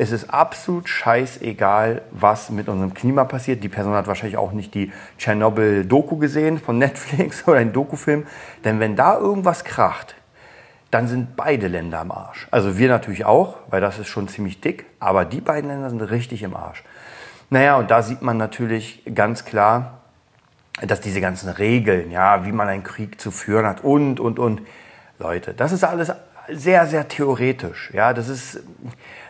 es 0.00 0.12
ist 0.12 0.32
absolut 0.32 0.88
scheißegal, 0.88 2.02
was 2.12 2.50
mit 2.50 2.68
unserem 2.68 2.94
Klima 2.94 3.24
passiert. 3.24 3.64
Die 3.64 3.68
Person 3.68 3.94
hat 3.94 4.06
wahrscheinlich 4.06 4.38
auch 4.38 4.52
nicht 4.52 4.72
die 4.74 4.92
Tschernobyl-Doku 5.18 6.16
gesehen 6.16 6.58
von 6.58 6.78
Netflix 6.78 7.46
oder 7.48 7.58
einen 7.58 7.72
Dokufilm. 7.72 8.26
Denn 8.64 8.78
wenn 8.78 8.94
da 8.94 9.18
irgendwas 9.18 9.64
kracht, 9.64 10.14
dann 10.92 11.08
sind 11.08 11.36
beide 11.36 11.66
Länder 11.66 11.98
am 11.98 12.12
Arsch. 12.12 12.46
Also 12.52 12.78
wir 12.78 12.88
natürlich 12.88 13.24
auch, 13.24 13.56
weil 13.68 13.80
das 13.80 13.98
ist 13.98 14.06
schon 14.06 14.28
ziemlich 14.28 14.60
dick, 14.60 14.86
aber 15.00 15.24
die 15.24 15.40
beiden 15.40 15.68
Länder 15.68 15.90
sind 15.90 16.00
richtig 16.00 16.44
im 16.44 16.56
Arsch. 16.56 16.84
Naja, 17.50 17.76
und 17.76 17.90
da 17.90 18.02
sieht 18.02 18.22
man 18.22 18.36
natürlich 18.36 19.02
ganz 19.14 19.44
klar, 19.44 20.00
dass 20.80 21.00
diese 21.00 21.20
ganzen 21.20 21.48
Regeln, 21.48 22.10
ja, 22.12 22.46
wie 22.46 22.52
man 22.52 22.68
einen 22.68 22.84
Krieg 22.84 23.20
zu 23.20 23.32
führen 23.32 23.66
hat 23.66 23.82
und, 23.82 24.20
und, 24.20 24.38
und, 24.38 24.62
Leute, 25.18 25.52
das 25.52 25.72
ist 25.72 25.82
alles 25.82 26.12
sehr, 26.48 26.86
sehr 26.86 27.08
theoretisch. 27.08 27.90
Ja, 27.92 28.14
das 28.14 28.28
ist, 28.28 28.62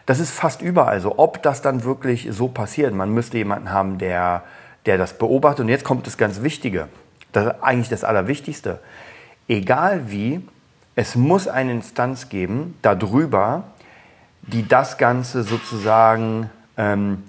das 0.08 0.20
ist 0.20 0.30
fast 0.30 0.62
überall 0.62 1.02
so. 1.02 1.18
Ob 1.18 1.42
das 1.42 1.60
dann 1.60 1.84
wirklich 1.84 2.28
so 2.30 2.48
passiert, 2.48 2.94
man 2.94 3.12
müsste 3.12 3.36
jemanden 3.36 3.70
haben, 3.70 3.98
der, 3.98 4.42
der 4.86 4.96
das 4.96 5.12
beobachtet. 5.12 5.60
Und 5.64 5.68
jetzt 5.68 5.84
kommt 5.84 6.06
das 6.06 6.16
ganz 6.16 6.40
Wichtige, 6.40 6.88
das 7.32 7.60
eigentlich 7.60 7.90
das 7.90 8.04
Allerwichtigste. 8.04 8.80
Egal 9.48 10.10
wie, 10.10 10.40
es 10.96 11.14
muss 11.14 11.46
eine 11.46 11.72
Instanz 11.72 12.30
geben 12.30 12.78
darüber, 12.80 13.64
die 14.40 14.66
das 14.66 14.96
Ganze 14.96 15.42
sozusagen 15.42 16.48
ähm, 16.78 17.24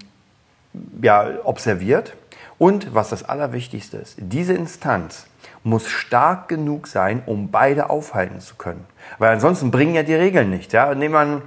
ja, 1.02 1.32
observiert. 1.44 2.16
Und 2.58 2.96
was 2.96 3.10
das 3.10 3.28
Allerwichtigste 3.28 3.98
ist, 3.98 4.16
diese 4.20 4.54
Instanz 4.54 5.28
muss 5.64 5.90
stark 5.90 6.48
genug 6.48 6.88
sein, 6.88 7.24
um 7.26 7.52
beide 7.52 7.90
aufhalten 7.90 8.40
zu 8.40 8.56
können. 8.56 8.86
Weil 9.18 9.34
ansonsten 9.34 9.70
bringen 9.70 9.96
ja 9.96 10.04
die 10.04 10.16
Regeln 10.16 10.50
nicht. 10.50 10.72
Ja? 10.72 10.96
Nehmen 10.96 11.14
wir 11.14 11.42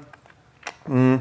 hm, 0.87 1.21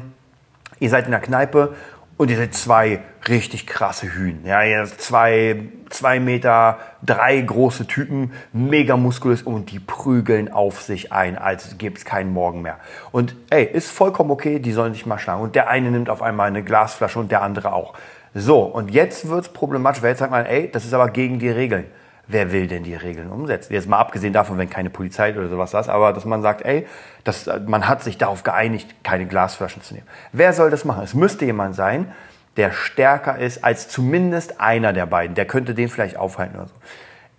ihr 0.80 0.90
seid 0.90 1.06
in 1.06 1.10
der 1.10 1.20
Kneipe 1.20 1.74
Und 2.22 2.30
ihr 2.30 2.36
seid 2.36 2.54
zwei 2.54 3.00
richtig 3.26 3.66
krasse 3.66 4.06
Hühn. 4.06 4.44
Ja, 4.44 4.62
ihr 4.62 4.86
seid 4.86 5.00
zwei, 5.00 5.62
zwei 5.90 6.20
Meter, 6.20 6.78
drei 7.02 7.40
große 7.40 7.86
Typen, 7.86 8.32
mega 8.52 8.96
muskulös 8.96 9.42
und 9.42 9.72
die 9.72 9.80
prügeln 9.80 10.52
auf 10.52 10.82
sich 10.82 11.10
ein, 11.10 11.36
als 11.36 11.78
gäbe 11.78 11.96
es 11.96 12.04
keinen 12.04 12.32
Morgen 12.32 12.62
mehr. 12.62 12.78
Und 13.10 13.34
ey, 13.50 13.64
ist 13.64 13.90
vollkommen 13.90 14.30
okay, 14.30 14.60
die 14.60 14.70
sollen 14.70 14.92
sich 14.92 15.06
mal 15.06 15.18
schlagen. 15.18 15.42
Und 15.42 15.56
der 15.56 15.68
eine 15.68 15.90
nimmt 15.90 16.10
auf 16.10 16.22
einmal 16.22 16.46
eine 16.46 16.62
Glasflasche 16.62 17.18
und 17.18 17.32
der 17.32 17.42
andere 17.42 17.72
auch. 17.72 17.94
So, 18.34 18.60
und 18.60 18.90
jetzt 18.92 19.28
wird's 19.28 19.48
problematisch, 19.48 20.02
weil 20.02 20.10
jetzt 20.10 20.20
sagt 20.20 20.30
man, 20.30 20.46
ey, 20.46 20.70
das 20.70 20.84
ist 20.84 20.94
aber 20.94 21.08
gegen 21.08 21.38
die 21.38 21.50
Regeln. 21.50 21.86
Wer 22.28 22.52
will 22.52 22.68
denn 22.68 22.84
die 22.84 22.94
Regeln 22.94 23.30
umsetzen? 23.30 23.72
Jetzt 23.72 23.88
mal 23.88 23.98
abgesehen 23.98 24.32
davon, 24.32 24.56
wenn 24.56 24.70
keine 24.70 24.90
Polizei 24.90 25.36
oder 25.36 25.48
sowas 25.48 25.74
ist, 25.74 25.88
aber 25.88 26.12
dass 26.12 26.24
man 26.24 26.40
sagt, 26.40 26.64
ey, 26.64 26.86
das, 27.24 27.50
man 27.66 27.88
hat 27.88 28.02
sich 28.02 28.16
darauf 28.16 28.42
geeinigt, 28.44 29.02
keine 29.02 29.26
Glasflaschen 29.26 29.82
zu 29.82 29.94
nehmen. 29.94 30.06
Wer 30.32 30.52
soll 30.52 30.70
das 30.70 30.84
machen? 30.84 31.02
Es 31.02 31.14
müsste 31.14 31.44
jemand 31.44 31.74
sein, 31.74 32.12
der 32.56 32.70
stärker 32.70 33.38
ist 33.38 33.64
als 33.64 33.88
zumindest 33.88 34.60
einer 34.60 34.92
der 34.92 35.06
beiden. 35.06 35.34
Der 35.34 35.46
könnte 35.46 35.74
den 35.74 35.88
vielleicht 35.88 36.16
aufhalten 36.16 36.56
oder 36.56 36.68
so. 36.68 36.74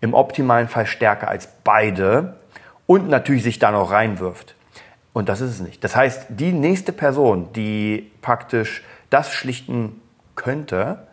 Im 0.01 0.13
optimalen 0.13 0.67
Fall 0.67 0.85
stärker 0.85 1.29
als 1.29 1.47
beide 1.63 2.35
und 2.85 3.07
natürlich 3.09 3.43
sich 3.43 3.59
da 3.59 3.71
noch 3.71 3.91
reinwirft. 3.91 4.55
Und 5.13 5.29
das 5.29 5.41
ist 5.41 5.51
es 5.51 5.59
nicht. 5.61 5.83
Das 5.83 5.95
heißt, 5.95 6.25
die 6.29 6.51
nächste 6.51 6.91
Person, 6.91 7.53
die 7.53 8.11
praktisch 8.21 8.83
das 9.09 9.31
schlichten 9.31 10.01
könnte, 10.35 11.07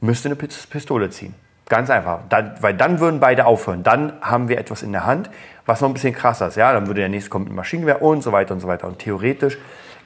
müsste 0.00 0.28
eine 0.28 0.36
Pistole 0.36 1.10
ziehen. 1.10 1.34
Ganz 1.68 1.90
einfach. 1.90 2.20
Dann, 2.28 2.54
weil 2.60 2.74
dann 2.74 3.00
würden 3.00 3.18
beide 3.18 3.44
aufhören. 3.44 3.82
Dann 3.82 4.12
haben 4.20 4.48
wir 4.48 4.58
etwas 4.58 4.82
in 4.82 4.92
der 4.92 5.04
Hand, 5.04 5.30
was 5.64 5.80
noch 5.80 5.88
ein 5.88 5.94
bisschen 5.94 6.14
krasser 6.14 6.48
ist. 6.48 6.56
Ja, 6.56 6.72
dann 6.72 6.86
würde 6.86 7.00
der 7.00 7.08
nächste 7.08 7.28
kommen 7.28 7.46
mit 7.46 7.54
Maschinengewehr 7.54 8.02
und 8.02 8.22
so 8.22 8.30
weiter 8.32 8.54
und 8.54 8.60
so 8.60 8.68
weiter. 8.68 8.86
Und 8.86 9.00
theoretisch 9.00 9.58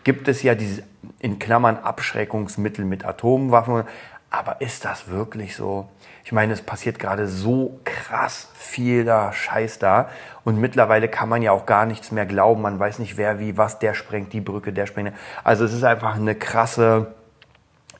gibt 0.02 0.28
es 0.28 0.42
ja 0.42 0.54
diese 0.54 0.82
in 1.18 1.38
Klammern 1.38 1.76
Abschreckungsmittel 1.76 2.84
mit 2.84 3.04
Atomwaffen. 3.04 3.84
Aber 4.30 4.60
ist 4.60 4.84
das 4.84 5.08
wirklich 5.08 5.54
so? 5.54 5.88
Ich 6.24 6.32
meine, 6.32 6.52
es 6.52 6.62
passiert 6.62 6.98
gerade 6.98 7.26
so 7.26 7.80
krass 7.84 8.48
viel 8.54 9.04
da 9.04 9.32
Scheiß 9.32 9.78
da. 9.78 10.08
Und 10.44 10.58
mittlerweile 10.58 11.08
kann 11.08 11.28
man 11.28 11.42
ja 11.42 11.52
auch 11.52 11.66
gar 11.66 11.84
nichts 11.84 12.12
mehr 12.12 12.24
glauben. 12.24 12.62
Man 12.62 12.78
weiß 12.78 13.00
nicht, 13.00 13.16
wer 13.16 13.38
wie 13.38 13.58
was, 13.58 13.78
der 13.80 13.94
sprengt 13.94 14.32
die 14.32 14.40
Brücke, 14.40 14.72
der 14.72 14.86
sprengt. 14.86 15.12
Also 15.44 15.64
es 15.64 15.74
ist 15.74 15.84
einfach 15.84 16.14
eine 16.14 16.34
krasse, 16.34 17.14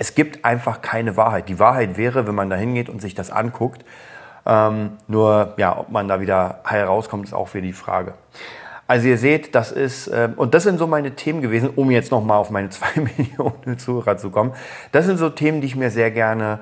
es 0.00 0.14
gibt 0.14 0.47
einfach 0.47 0.80
keine 0.80 1.19
Wahrheit. 1.19 1.50
Die 1.50 1.59
Wahrheit 1.59 1.99
wäre, 1.99 2.26
wenn 2.26 2.35
man 2.35 2.49
da 2.49 2.57
hingeht 2.57 2.88
und 2.88 3.02
sich 3.02 3.14
das 3.14 3.30
anguckt. 3.30 3.85
Ähm, 4.47 4.92
nur, 5.09 5.52
ja, 5.59 5.78
ob 5.78 5.90
man 5.90 6.09
da 6.09 6.23
wieder 6.23 6.61
heil 6.66 6.85
rauskommt, 6.85 7.26
ist 7.26 7.35
auch 7.35 7.52
wieder 7.52 7.66
die 7.66 7.75
Frage. 7.75 8.14
Also 8.87 9.09
ihr 9.09 9.19
seht, 9.19 9.54
das 9.54 9.71
ist, 9.71 10.09
äh, 10.09 10.30
und 10.35 10.54
das 10.54 10.62
sind 10.62 10.78
so 10.78 10.87
meine 10.87 11.16
Themen 11.16 11.42
gewesen, 11.42 11.69
um 11.76 11.90
jetzt 11.90 12.11
nochmal 12.12 12.38
auf 12.38 12.49
meine 12.49 12.69
zwei 12.71 12.99
Millionen 12.99 13.78
Zuhörer 13.78 14.16
zu 14.16 14.30
kommen. 14.30 14.54
Das 14.90 15.04
sind 15.04 15.19
so 15.19 15.28
Themen, 15.28 15.61
die 15.61 15.66
ich 15.66 15.76
mir 15.76 15.90
sehr 15.90 16.11
gerne, 16.11 16.61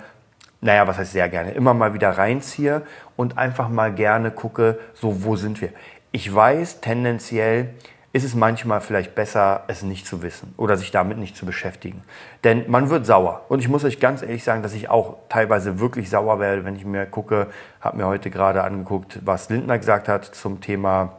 naja, 0.61 0.89
was 0.89 0.99
heißt 0.99 1.13
sehr 1.13 1.29
gerne, 1.29 1.53
immer 1.53 1.75
mal 1.75 1.95
wieder 1.95 2.11
reinziehe 2.11 2.83
und 3.15 3.39
einfach 3.39 3.69
mal 3.69 3.95
gerne 3.95 4.33
gucke, 4.33 4.81
so 4.95 5.23
wo 5.23 5.37
sind 5.37 5.61
wir. 5.61 5.69
Ich 6.11 6.35
weiß 6.35 6.81
tendenziell, 6.81 7.73
ist 8.13 8.25
es 8.25 8.35
manchmal 8.35 8.81
vielleicht 8.81 9.15
besser, 9.15 9.65
es 9.69 9.83
nicht 9.83 10.07
zu 10.07 10.23
wissen 10.23 10.55
oder 10.57 10.77
sich 10.77 10.91
damit 10.91 11.19
nicht 11.19 11.37
zu 11.37 11.45
beschäftigen. 11.45 12.03
Denn 12.43 12.65
man 12.71 12.89
wird 12.89 13.05
sauer. 13.05 13.45
Und 13.49 13.61
ich 13.61 13.69
muss 13.69 13.85
euch 13.85 14.01
ganz 14.01 14.23
ehrlich 14.23 14.45
sagen, 14.45 14.63
dass 14.63 14.73
ich 14.73 14.89
auch 14.89 15.17
teilweise 15.29 15.79
wirklich 15.79 16.09
sauer 16.09 16.41
werde, 16.41 16.65
wenn 16.65 16.75
ich 16.75 16.87
mir 16.87 17.05
gucke, 17.05 17.49
habe 17.81 17.99
mir 17.99 18.07
heute 18.07 18.31
gerade 18.31 18.65
angeguckt, 18.65 19.21
was 19.25 19.51
Lindner 19.51 19.79
gesagt 19.79 20.09
hat 20.09 20.25
zum 20.25 20.63
Thema 20.63 21.13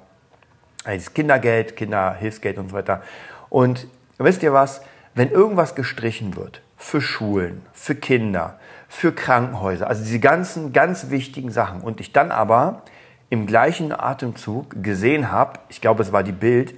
äh, 0.85 0.97
Kindergeld, 0.97 1.75
Kinderhilfsgeld 1.75 2.57
und 2.57 2.69
so 2.69 2.75
weiter. 2.75 3.03
Und 3.49 3.87
wisst 4.17 4.41
ihr 4.41 4.53
was? 4.53 4.81
Wenn 5.13 5.29
irgendwas 5.29 5.75
gestrichen 5.75 6.35
wird 6.35 6.61
für 6.75 7.01
Schulen, 7.01 7.61
für 7.71 7.93
Kinder, 7.93 8.59
für 8.87 9.11
Krankenhäuser, 9.11 9.87
also 9.87 10.03
diese 10.03 10.19
ganzen 10.19 10.73
ganz 10.73 11.11
wichtigen 11.11 11.51
Sachen 11.51 11.81
und 11.81 11.99
ich 11.99 12.13
dann 12.13 12.31
aber 12.31 12.81
im 13.29 13.45
gleichen 13.45 13.91
Atemzug 13.91 14.81
gesehen 14.83 15.31
habe, 15.31 15.59
ich 15.69 15.81
glaube, 15.81 16.01
es 16.01 16.11
war 16.11 16.23
die 16.23 16.31
Bild, 16.31 16.75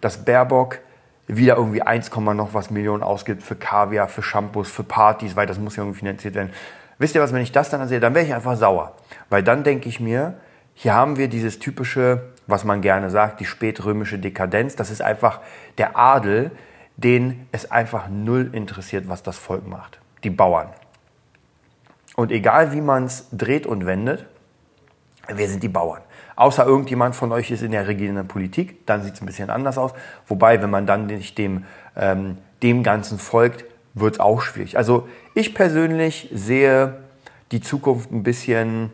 dass 0.00 0.24
Baerbock 0.24 0.78
wieder 1.26 1.56
irgendwie 1.56 1.82
1, 1.82 2.10
noch 2.16 2.54
was 2.54 2.70
Millionen 2.70 3.02
ausgibt 3.02 3.42
für 3.42 3.56
Kaviar, 3.56 4.08
für 4.08 4.22
Shampoos, 4.22 4.70
für 4.70 4.84
Partys, 4.84 5.36
weil 5.36 5.46
das 5.46 5.58
muss 5.58 5.76
ja 5.76 5.82
irgendwie 5.82 5.98
finanziert 5.98 6.34
werden. 6.34 6.52
Wisst 6.98 7.14
ihr 7.14 7.20
was, 7.20 7.32
wenn 7.32 7.42
ich 7.42 7.52
das 7.52 7.70
dann 7.70 7.86
sehe, 7.86 8.00
dann 8.00 8.14
wäre 8.14 8.24
ich 8.24 8.34
einfach 8.34 8.56
sauer. 8.56 8.96
Weil 9.28 9.42
dann 9.42 9.62
denke 9.62 9.88
ich 9.88 10.00
mir, 10.00 10.34
hier 10.74 10.94
haben 10.94 11.16
wir 11.16 11.28
dieses 11.28 11.58
typische, 11.58 12.32
was 12.46 12.64
man 12.64 12.80
gerne 12.80 13.10
sagt, 13.10 13.40
die 13.40 13.44
spätrömische 13.44 14.18
Dekadenz. 14.18 14.76
Das 14.76 14.90
ist 14.90 15.02
einfach 15.02 15.40
der 15.76 15.96
Adel, 15.96 16.50
den 16.96 17.46
es 17.52 17.70
einfach 17.70 18.08
null 18.08 18.50
interessiert, 18.52 19.08
was 19.08 19.22
das 19.22 19.36
Volk 19.36 19.66
macht. 19.66 20.00
Die 20.24 20.30
Bauern. 20.30 20.68
Und 22.16 22.32
egal 22.32 22.72
wie 22.72 22.80
man 22.80 23.04
es 23.04 23.28
dreht 23.30 23.66
und 23.66 23.86
wendet, 23.86 24.26
wir 25.34 25.48
sind 25.48 25.62
die 25.62 25.68
Bauern. 25.68 26.02
Außer 26.36 26.64
irgendjemand 26.64 27.16
von 27.16 27.32
euch 27.32 27.50
ist 27.50 27.62
in 27.62 27.72
der 27.72 27.88
regierenden 27.88 28.28
Politik, 28.28 28.86
dann 28.86 29.02
sieht 29.02 29.14
es 29.14 29.20
ein 29.20 29.26
bisschen 29.26 29.50
anders 29.50 29.76
aus. 29.76 29.92
Wobei, 30.26 30.62
wenn 30.62 30.70
man 30.70 30.86
dann 30.86 31.06
nicht 31.06 31.36
dem, 31.36 31.64
ähm, 31.96 32.38
dem 32.62 32.82
Ganzen 32.82 33.18
folgt, 33.18 33.64
wird 33.94 34.14
es 34.14 34.20
auch 34.20 34.40
schwierig. 34.40 34.76
Also 34.76 35.08
ich 35.34 35.54
persönlich 35.54 36.28
sehe 36.32 36.98
die 37.50 37.60
Zukunft 37.60 38.12
ein 38.12 38.22
bisschen 38.22 38.92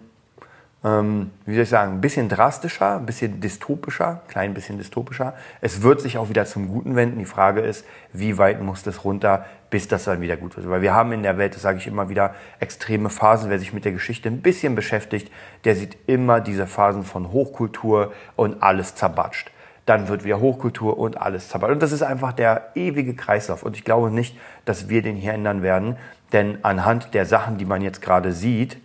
ähm, 0.84 1.30
wie 1.46 1.54
soll 1.54 1.62
ich 1.62 1.68
sagen, 1.70 1.94
ein 1.94 2.00
bisschen 2.02 2.28
drastischer, 2.28 2.96
ein 2.96 3.06
bisschen 3.06 3.40
dystopischer, 3.40 4.20
klein 4.28 4.52
bisschen 4.52 4.76
dystopischer. 4.76 5.32
Es 5.62 5.82
wird 5.82 6.02
sich 6.02 6.18
auch 6.18 6.28
wieder 6.28 6.44
zum 6.44 6.68
Guten 6.68 6.94
wenden. 6.94 7.18
Die 7.18 7.24
Frage 7.24 7.62
ist, 7.62 7.86
wie 8.12 8.36
weit 8.36 8.60
muss 8.60 8.82
das 8.82 9.02
runter, 9.02 9.46
bis 9.70 9.88
das 9.88 10.04
dann 10.04 10.20
wieder 10.20 10.36
gut 10.36 10.56
wird. 10.56 10.68
Weil 10.68 10.82
wir 10.82 10.92
haben 10.92 11.12
in 11.12 11.22
der 11.22 11.38
Welt, 11.38 11.54
das 11.54 11.62
sage 11.62 11.78
ich 11.78 11.86
immer 11.86 12.10
wieder, 12.10 12.34
extreme 12.60 13.08
Phasen. 13.08 13.48
Wer 13.48 13.58
sich 13.58 13.72
mit 13.72 13.86
der 13.86 13.92
Geschichte 13.92 14.28
ein 14.28 14.42
bisschen 14.42 14.74
beschäftigt, 14.74 15.32
der 15.64 15.74
sieht 15.74 15.96
immer 16.06 16.42
diese 16.42 16.66
Phasen 16.66 17.02
von 17.02 17.32
Hochkultur 17.32 18.12
und 18.36 18.62
alles 18.62 18.94
zerbatscht. 18.94 19.50
Dann 19.86 20.08
wird 20.08 20.24
wieder 20.24 20.40
Hochkultur 20.40 20.98
und 20.98 21.16
alles 21.16 21.48
zerbatscht. 21.48 21.72
Und 21.72 21.82
das 21.82 21.92
ist 21.92 22.02
einfach 22.02 22.34
der 22.34 22.72
ewige 22.74 23.14
Kreislauf. 23.14 23.62
Und 23.62 23.76
ich 23.76 23.84
glaube 23.84 24.10
nicht, 24.10 24.36
dass 24.66 24.90
wir 24.90 25.00
den 25.00 25.16
hier 25.16 25.32
ändern 25.32 25.62
werden. 25.62 25.96
Denn 26.34 26.58
anhand 26.62 27.14
der 27.14 27.24
Sachen, 27.24 27.56
die 27.56 27.64
man 27.64 27.80
jetzt 27.80 28.02
gerade 28.02 28.32
sieht, 28.32 28.76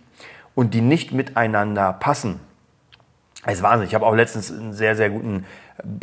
und 0.60 0.74
die 0.74 0.82
nicht 0.82 1.12
miteinander 1.12 1.94
passen. 1.94 2.38
Das 3.46 3.54
ist 3.54 3.62
Wahnsinn. 3.62 3.88
Ich 3.88 3.94
habe 3.94 4.04
auch 4.04 4.14
letztens 4.14 4.52
einen 4.52 4.74
sehr, 4.74 4.94
sehr 4.94 5.08
guten 5.08 5.46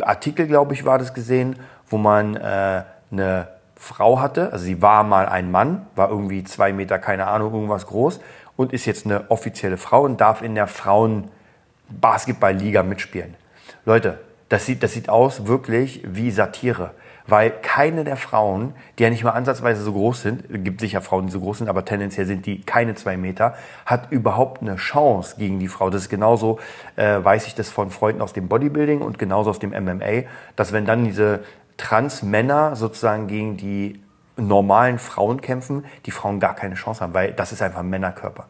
Artikel, 0.02 0.48
glaube 0.48 0.74
ich, 0.74 0.84
war 0.84 0.98
das 0.98 1.14
gesehen, 1.14 1.54
wo 1.86 1.96
man 1.96 2.34
äh, 2.34 2.82
eine 3.12 3.46
Frau 3.76 4.20
hatte, 4.20 4.52
also 4.52 4.64
sie 4.64 4.82
war 4.82 5.04
mal 5.04 5.26
ein 5.26 5.52
Mann, 5.52 5.86
war 5.94 6.10
irgendwie 6.10 6.42
zwei 6.42 6.72
Meter, 6.72 6.98
keine 6.98 7.28
Ahnung, 7.28 7.54
irgendwas 7.54 7.86
groß 7.86 8.18
und 8.56 8.72
ist 8.72 8.84
jetzt 8.84 9.06
eine 9.06 9.30
offizielle 9.30 9.76
Frau 9.76 10.02
und 10.02 10.20
darf 10.20 10.42
in 10.42 10.56
der 10.56 10.66
Frauen-Basketball-Liga 10.66 12.82
mitspielen. 12.82 13.36
Leute, 13.84 14.18
das 14.48 14.66
sieht, 14.66 14.82
das 14.82 14.92
sieht 14.92 15.08
aus 15.08 15.46
wirklich 15.46 16.02
wie 16.04 16.32
Satire 16.32 16.94
weil 17.28 17.50
keine 17.50 18.04
der 18.04 18.16
Frauen, 18.16 18.74
die 18.98 19.02
ja 19.02 19.10
nicht 19.10 19.22
mal 19.22 19.32
ansatzweise 19.32 19.82
so 19.82 19.92
groß 19.92 20.22
sind, 20.22 20.64
gibt 20.64 20.80
sicher 20.80 21.02
Frauen, 21.02 21.26
die 21.26 21.32
so 21.32 21.40
groß 21.40 21.58
sind, 21.58 21.68
aber 21.68 21.84
tendenziell 21.84 22.26
sind 22.26 22.46
die 22.46 22.62
keine 22.62 22.94
zwei 22.94 23.16
Meter, 23.16 23.54
hat 23.86 24.10
überhaupt 24.10 24.62
eine 24.62 24.76
Chance 24.76 25.36
gegen 25.38 25.60
die 25.60 25.68
Frau. 25.68 25.90
Das 25.90 26.02
ist 26.02 26.08
genauso, 26.08 26.58
äh, 26.96 27.22
weiß 27.22 27.46
ich 27.46 27.54
das 27.54 27.68
von 27.68 27.90
Freunden 27.90 28.22
aus 28.22 28.32
dem 28.32 28.48
Bodybuilding 28.48 29.02
und 29.02 29.18
genauso 29.18 29.50
aus 29.50 29.58
dem 29.58 29.70
MMA, 29.70 30.24
dass 30.56 30.72
wenn 30.72 30.86
dann 30.86 31.04
diese 31.04 31.40
Trans-Männer 31.76 32.74
sozusagen 32.74 33.28
gegen 33.28 33.56
die 33.56 34.00
normalen 34.36 34.98
Frauen 34.98 35.40
kämpfen, 35.40 35.84
die 36.06 36.10
Frauen 36.10 36.40
gar 36.40 36.54
keine 36.54 36.76
Chance 36.76 37.00
haben, 37.00 37.12
weil 37.12 37.32
das 37.32 37.52
ist 37.52 37.60
einfach 37.60 37.80
ein 37.80 37.90
Männerkörper. 37.90 38.46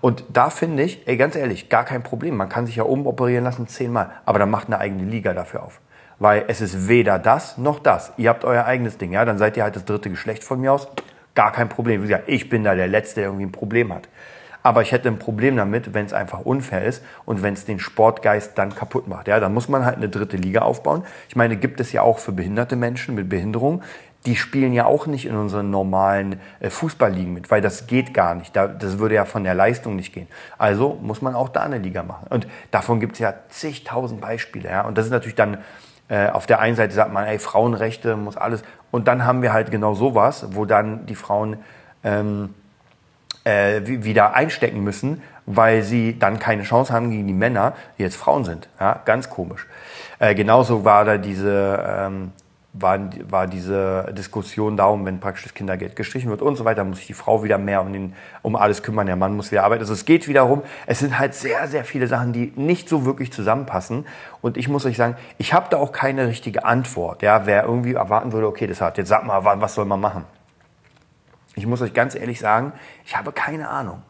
Und 0.00 0.24
da 0.32 0.50
finde 0.50 0.82
ich, 0.82 1.06
ey, 1.06 1.16
ganz 1.16 1.34
ehrlich, 1.34 1.68
gar 1.68 1.84
kein 1.84 2.02
Problem. 2.02 2.36
Man 2.36 2.48
kann 2.48 2.66
sich 2.66 2.76
ja 2.76 2.82
umoperieren 2.82 3.44
lassen 3.44 3.68
zehnmal, 3.68 4.10
aber 4.26 4.38
dann 4.38 4.50
macht 4.50 4.66
eine 4.66 4.78
eigene 4.78 5.04
Liga 5.04 5.34
dafür 5.34 5.62
auf. 5.62 5.80
Weil 6.18 6.44
es 6.48 6.60
ist 6.60 6.88
weder 6.88 7.18
das 7.18 7.58
noch 7.58 7.78
das. 7.78 8.12
Ihr 8.16 8.30
habt 8.30 8.44
euer 8.44 8.64
eigenes 8.64 8.98
Ding, 8.98 9.12
ja, 9.12 9.24
dann 9.24 9.38
seid 9.38 9.56
ihr 9.56 9.62
halt 9.62 9.76
das 9.76 9.84
dritte 9.84 10.10
Geschlecht 10.10 10.42
von 10.42 10.60
mir 10.60 10.72
aus. 10.72 10.88
Gar 11.34 11.52
kein 11.52 11.68
Problem. 11.68 12.02
Wie 12.02 12.08
gesagt, 12.08 12.24
ich 12.26 12.48
bin 12.48 12.64
da 12.64 12.74
der 12.74 12.88
Letzte, 12.88 13.20
der 13.20 13.24
irgendwie 13.28 13.46
ein 13.46 13.52
Problem 13.52 13.92
hat. 13.92 14.08
Aber 14.62 14.82
ich 14.82 14.92
hätte 14.92 15.08
ein 15.08 15.18
Problem 15.18 15.56
damit, 15.56 15.94
wenn 15.94 16.04
es 16.04 16.12
einfach 16.12 16.40
unfair 16.40 16.84
ist 16.84 17.02
und 17.24 17.42
wenn 17.42 17.54
es 17.54 17.64
den 17.64 17.78
Sportgeist 17.78 18.58
dann 18.58 18.74
kaputt 18.74 19.06
macht. 19.06 19.28
Ja, 19.28 19.38
dann 19.40 19.54
muss 19.54 19.68
man 19.68 19.84
halt 19.84 19.96
eine 19.96 20.08
dritte 20.08 20.36
Liga 20.36 20.62
aufbauen. 20.62 21.04
Ich 21.28 21.36
meine, 21.36 21.56
gibt 21.56 21.80
es 21.80 21.92
ja 21.92 22.02
auch 22.02 22.18
für 22.18 22.32
behinderte 22.32 22.76
Menschen 22.76 23.14
mit 23.14 23.28
Behinderung. 23.28 23.82
Die 24.26 24.34
spielen 24.34 24.72
ja 24.72 24.84
auch 24.84 25.06
nicht 25.06 25.26
in 25.26 25.36
unseren 25.36 25.70
normalen 25.70 26.40
äh, 26.58 26.70
Fußballligen 26.70 27.32
mit, 27.32 27.52
weil 27.52 27.60
das 27.60 27.86
geht 27.86 28.12
gar 28.12 28.34
nicht. 28.34 28.56
das 28.56 28.98
würde 28.98 29.14
ja 29.14 29.24
von 29.24 29.44
der 29.44 29.54
Leistung 29.54 29.94
nicht 29.94 30.12
gehen. 30.12 30.26
Also 30.58 30.98
muss 31.00 31.22
man 31.22 31.36
auch 31.36 31.48
da 31.48 31.62
eine 31.62 31.78
Liga 31.78 32.02
machen. 32.02 32.26
Und 32.28 32.48
davon 32.72 32.98
gibt 32.98 33.12
es 33.12 33.20
ja 33.20 33.32
zigtausend 33.48 34.20
Beispiele. 34.20 34.68
Ja? 34.68 34.82
Und 34.82 34.98
das 34.98 35.06
ist 35.06 35.12
natürlich 35.12 35.36
dann 35.36 35.58
äh, 36.08 36.28
auf 36.28 36.46
der 36.46 36.60
einen 36.60 36.76
Seite 36.76 36.94
sagt 36.94 37.12
man, 37.12 37.26
ey, 37.26 37.38
Frauenrechte 37.38 38.16
muss 38.16 38.36
alles. 38.36 38.62
Und 38.90 39.08
dann 39.08 39.24
haben 39.24 39.42
wir 39.42 39.52
halt 39.52 39.70
genau 39.70 39.94
sowas, 39.94 40.46
wo 40.50 40.64
dann 40.64 41.06
die 41.06 41.14
Frauen 41.14 41.58
ähm, 42.02 42.54
äh, 43.44 43.80
wieder 43.84 44.34
einstecken 44.34 44.82
müssen, 44.82 45.22
weil 45.46 45.82
sie 45.82 46.18
dann 46.18 46.38
keine 46.38 46.62
Chance 46.62 46.92
haben 46.92 47.10
gegen 47.10 47.26
die 47.26 47.32
Männer, 47.32 47.74
die 47.98 48.02
jetzt 48.02 48.16
Frauen 48.16 48.44
sind. 48.44 48.68
Ja, 48.80 49.00
ganz 49.04 49.30
komisch. 49.30 49.66
Äh, 50.18 50.34
genauso 50.34 50.84
war 50.84 51.04
da 51.04 51.18
diese, 51.18 51.84
ähm, 51.86 52.32
war, 52.72 52.98
war 53.28 53.46
diese 53.46 54.12
Diskussion 54.16 54.76
darum, 54.76 55.06
wenn 55.06 55.20
praktisch 55.20 55.44
das 55.44 55.54
Kindergeld 55.54 55.96
gestrichen 55.96 56.30
wird 56.30 56.42
und 56.42 56.56
so 56.56 56.64
weiter, 56.64 56.84
muss 56.84 56.98
sich 56.98 57.06
die 57.06 57.14
Frau 57.14 57.42
wieder 57.42 57.58
mehr 57.58 57.80
um, 57.80 57.92
den, 57.92 58.14
um 58.42 58.56
alles 58.56 58.82
kümmern, 58.82 59.06
der 59.06 59.16
Mann 59.16 59.34
muss 59.34 59.50
wieder 59.50 59.64
arbeiten. 59.64 59.82
Also 59.82 59.94
es 59.94 60.04
geht 60.04 60.28
wiederum, 60.28 60.62
es 60.86 60.98
sind 60.98 61.18
halt 61.18 61.34
sehr, 61.34 61.66
sehr 61.68 61.84
viele 61.84 62.06
Sachen, 62.06 62.32
die 62.32 62.52
nicht 62.56 62.88
so 62.88 63.04
wirklich 63.04 63.32
zusammenpassen. 63.32 64.06
Und 64.42 64.56
ich 64.56 64.68
muss 64.68 64.84
euch 64.84 64.96
sagen, 64.96 65.16
ich 65.38 65.54
habe 65.54 65.68
da 65.70 65.78
auch 65.78 65.92
keine 65.92 66.26
richtige 66.26 66.64
Antwort. 66.64 67.22
Ja, 67.22 67.46
wer 67.46 67.64
irgendwie 67.64 67.94
erwarten 67.94 68.32
würde, 68.32 68.46
okay, 68.46 68.66
das 68.66 68.80
hat, 68.80 68.98
jetzt 68.98 69.08
sag 69.08 69.24
mal, 69.24 69.44
was 69.44 69.74
soll 69.74 69.86
man 69.86 70.00
machen? 70.00 70.24
Ich 71.54 71.66
muss 71.66 71.80
euch 71.82 71.94
ganz 71.94 72.14
ehrlich 72.14 72.38
sagen, 72.38 72.72
ich 73.04 73.16
habe 73.16 73.32
keine 73.32 73.68
Ahnung. 73.68 74.02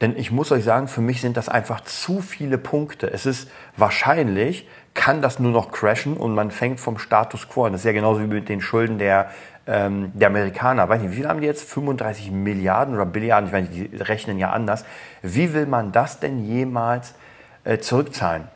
Denn 0.00 0.14
ich 0.16 0.30
muss 0.30 0.52
euch 0.52 0.64
sagen, 0.64 0.88
für 0.88 1.00
mich 1.00 1.22
sind 1.22 1.38
das 1.38 1.48
einfach 1.48 1.80
zu 1.80 2.20
viele 2.20 2.58
Punkte. 2.58 3.10
Es 3.10 3.24
ist 3.24 3.50
wahrscheinlich, 3.78 4.68
kann 4.96 5.22
das 5.22 5.38
nur 5.38 5.52
noch 5.52 5.70
crashen 5.70 6.16
und 6.16 6.34
man 6.34 6.50
fängt 6.50 6.80
vom 6.80 6.98
Status 6.98 7.48
quo 7.48 7.66
an. 7.66 7.72
Das 7.72 7.82
ist 7.82 7.84
ja 7.84 7.92
genauso 7.92 8.20
wie 8.20 8.26
mit 8.26 8.48
den 8.48 8.60
Schulden 8.60 8.98
der, 8.98 9.30
ähm, 9.68 10.10
der 10.14 10.28
Amerikaner. 10.28 10.88
Weiß 10.88 11.00
nicht, 11.00 11.12
wie 11.12 11.16
viel 11.16 11.28
haben 11.28 11.40
die 11.40 11.46
jetzt? 11.46 11.68
35 11.70 12.32
Milliarden 12.32 12.94
oder 12.94 13.06
Billiarden? 13.06 13.46
Ich 13.46 13.52
meine, 13.52 13.68
die 13.68 13.94
rechnen 13.96 14.38
ja 14.38 14.50
anders. 14.50 14.84
Wie 15.22 15.54
will 15.54 15.66
man 15.66 15.92
das 15.92 16.18
denn 16.18 16.44
jemals 16.44 17.14
äh, 17.62 17.78
zurückzahlen? 17.78 18.48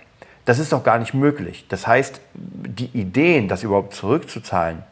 Das 0.46 0.58
ist 0.58 0.72
doch 0.72 0.82
gar 0.82 0.98
nicht 0.98 1.14
möglich. 1.14 1.66
Das 1.68 1.86
heißt, 1.86 2.20
die 2.34 2.86
Ideen, 2.86 3.46
das 3.46 3.62
überhaupt 3.62 3.94
zurückzuzahlen, 3.94 4.82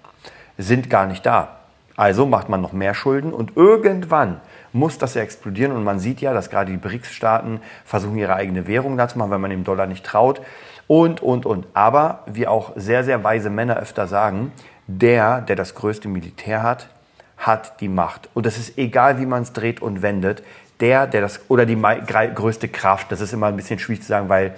sind 0.59 0.91
gar 0.91 1.07
nicht 1.07 1.27
da. 1.27 1.57
Also 1.97 2.27
macht 2.27 2.49
man 2.49 2.61
noch 2.61 2.73
mehr 2.73 2.95
Schulden 2.95 3.33
und 3.33 3.57
irgendwann 3.57 4.41
muss 4.73 4.99
das 4.99 5.15
ja 5.15 5.23
explodieren. 5.23 5.73
Und 5.73 5.83
man 5.83 5.99
sieht 5.99 6.21
ja, 6.21 6.33
dass 6.33 6.51
gerade 6.51 6.71
die 6.71 6.77
BRICS-Staaten 6.77 7.61
versuchen, 7.85 8.19
ihre 8.19 8.35
eigene 8.37 8.69
Währung 8.69 8.97
da 8.97 9.09
zu 9.09 9.19
machen, 9.19 9.31
weil 9.31 9.41
man 9.41 9.51
dem 9.51 9.65
Dollar 9.65 9.87
nicht 9.87 10.05
traut 10.05 10.41
und, 10.89 11.23
und, 11.23 11.47
und. 11.47 11.67
Aber 11.75 12.25
wie 12.27 12.49
auch 12.49 12.73
sehr, 12.75 13.05
sehr 13.05 13.23
weise 13.23 13.51
Männer 13.51 13.77
öfter 13.77 14.09
sagen, 14.09 14.53
der, 14.89 15.43
der 15.43 15.55
das 15.55 15.77
größte 15.77 16.09
Militär 16.09 16.65
hat, 16.65 16.89
hat 17.37 17.81
die 17.81 17.89
Macht. 17.89 18.29
Und 18.35 18.47
das 18.47 18.59
ist 18.59 18.77
egal, 18.77 19.21
wie 19.21 19.27
man 19.27 19.43
es 19.43 19.53
dreht 19.53 19.81
und 19.81 20.03
wendet. 20.03 20.43
Der, 20.81 21.07
der 21.07 21.21
das, 21.21 21.41
oder 21.49 21.67
die 21.67 21.77
größte 21.77 22.69
Kraft, 22.69 23.13
das 23.13 23.21
ist 23.21 23.33
immer 23.33 23.47
ein 23.47 23.57
bisschen 23.57 23.79
schwierig 23.79 24.03
zu 24.03 24.09
sagen, 24.09 24.29
weil 24.29 24.55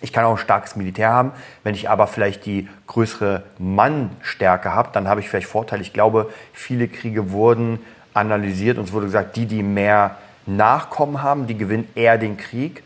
ich 0.00 0.12
kann 0.12 0.24
auch 0.24 0.32
ein 0.32 0.38
starkes 0.38 0.76
Militär 0.76 1.10
haben. 1.10 1.32
Wenn 1.64 1.74
ich 1.74 1.90
aber 1.90 2.06
vielleicht 2.06 2.46
die 2.46 2.68
größere 2.86 3.42
Mannstärke 3.58 4.74
habe, 4.74 4.90
dann 4.92 5.08
habe 5.08 5.20
ich 5.20 5.28
vielleicht 5.28 5.48
Vorteile. 5.48 5.82
Ich 5.82 5.92
glaube, 5.92 6.30
viele 6.52 6.88
Kriege 6.88 7.32
wurden 7.32 7.80
analysiert 8.14 8.78
und 8.78 8.84
es 8.84 8.92
wurde 8.92 9.06
gesagt, 9.06 9.36
die, 9.36 9.46
die 9.46 9.62
mehr 9.62 10.16
Nachkommen 10.46 11.22
haben, 11.22 11.46
die 11.46 11.58
gewinnen 11.58 11.88
eher 11.94 12.16
den 12.16 12.36
Krieg, 12.36 12.82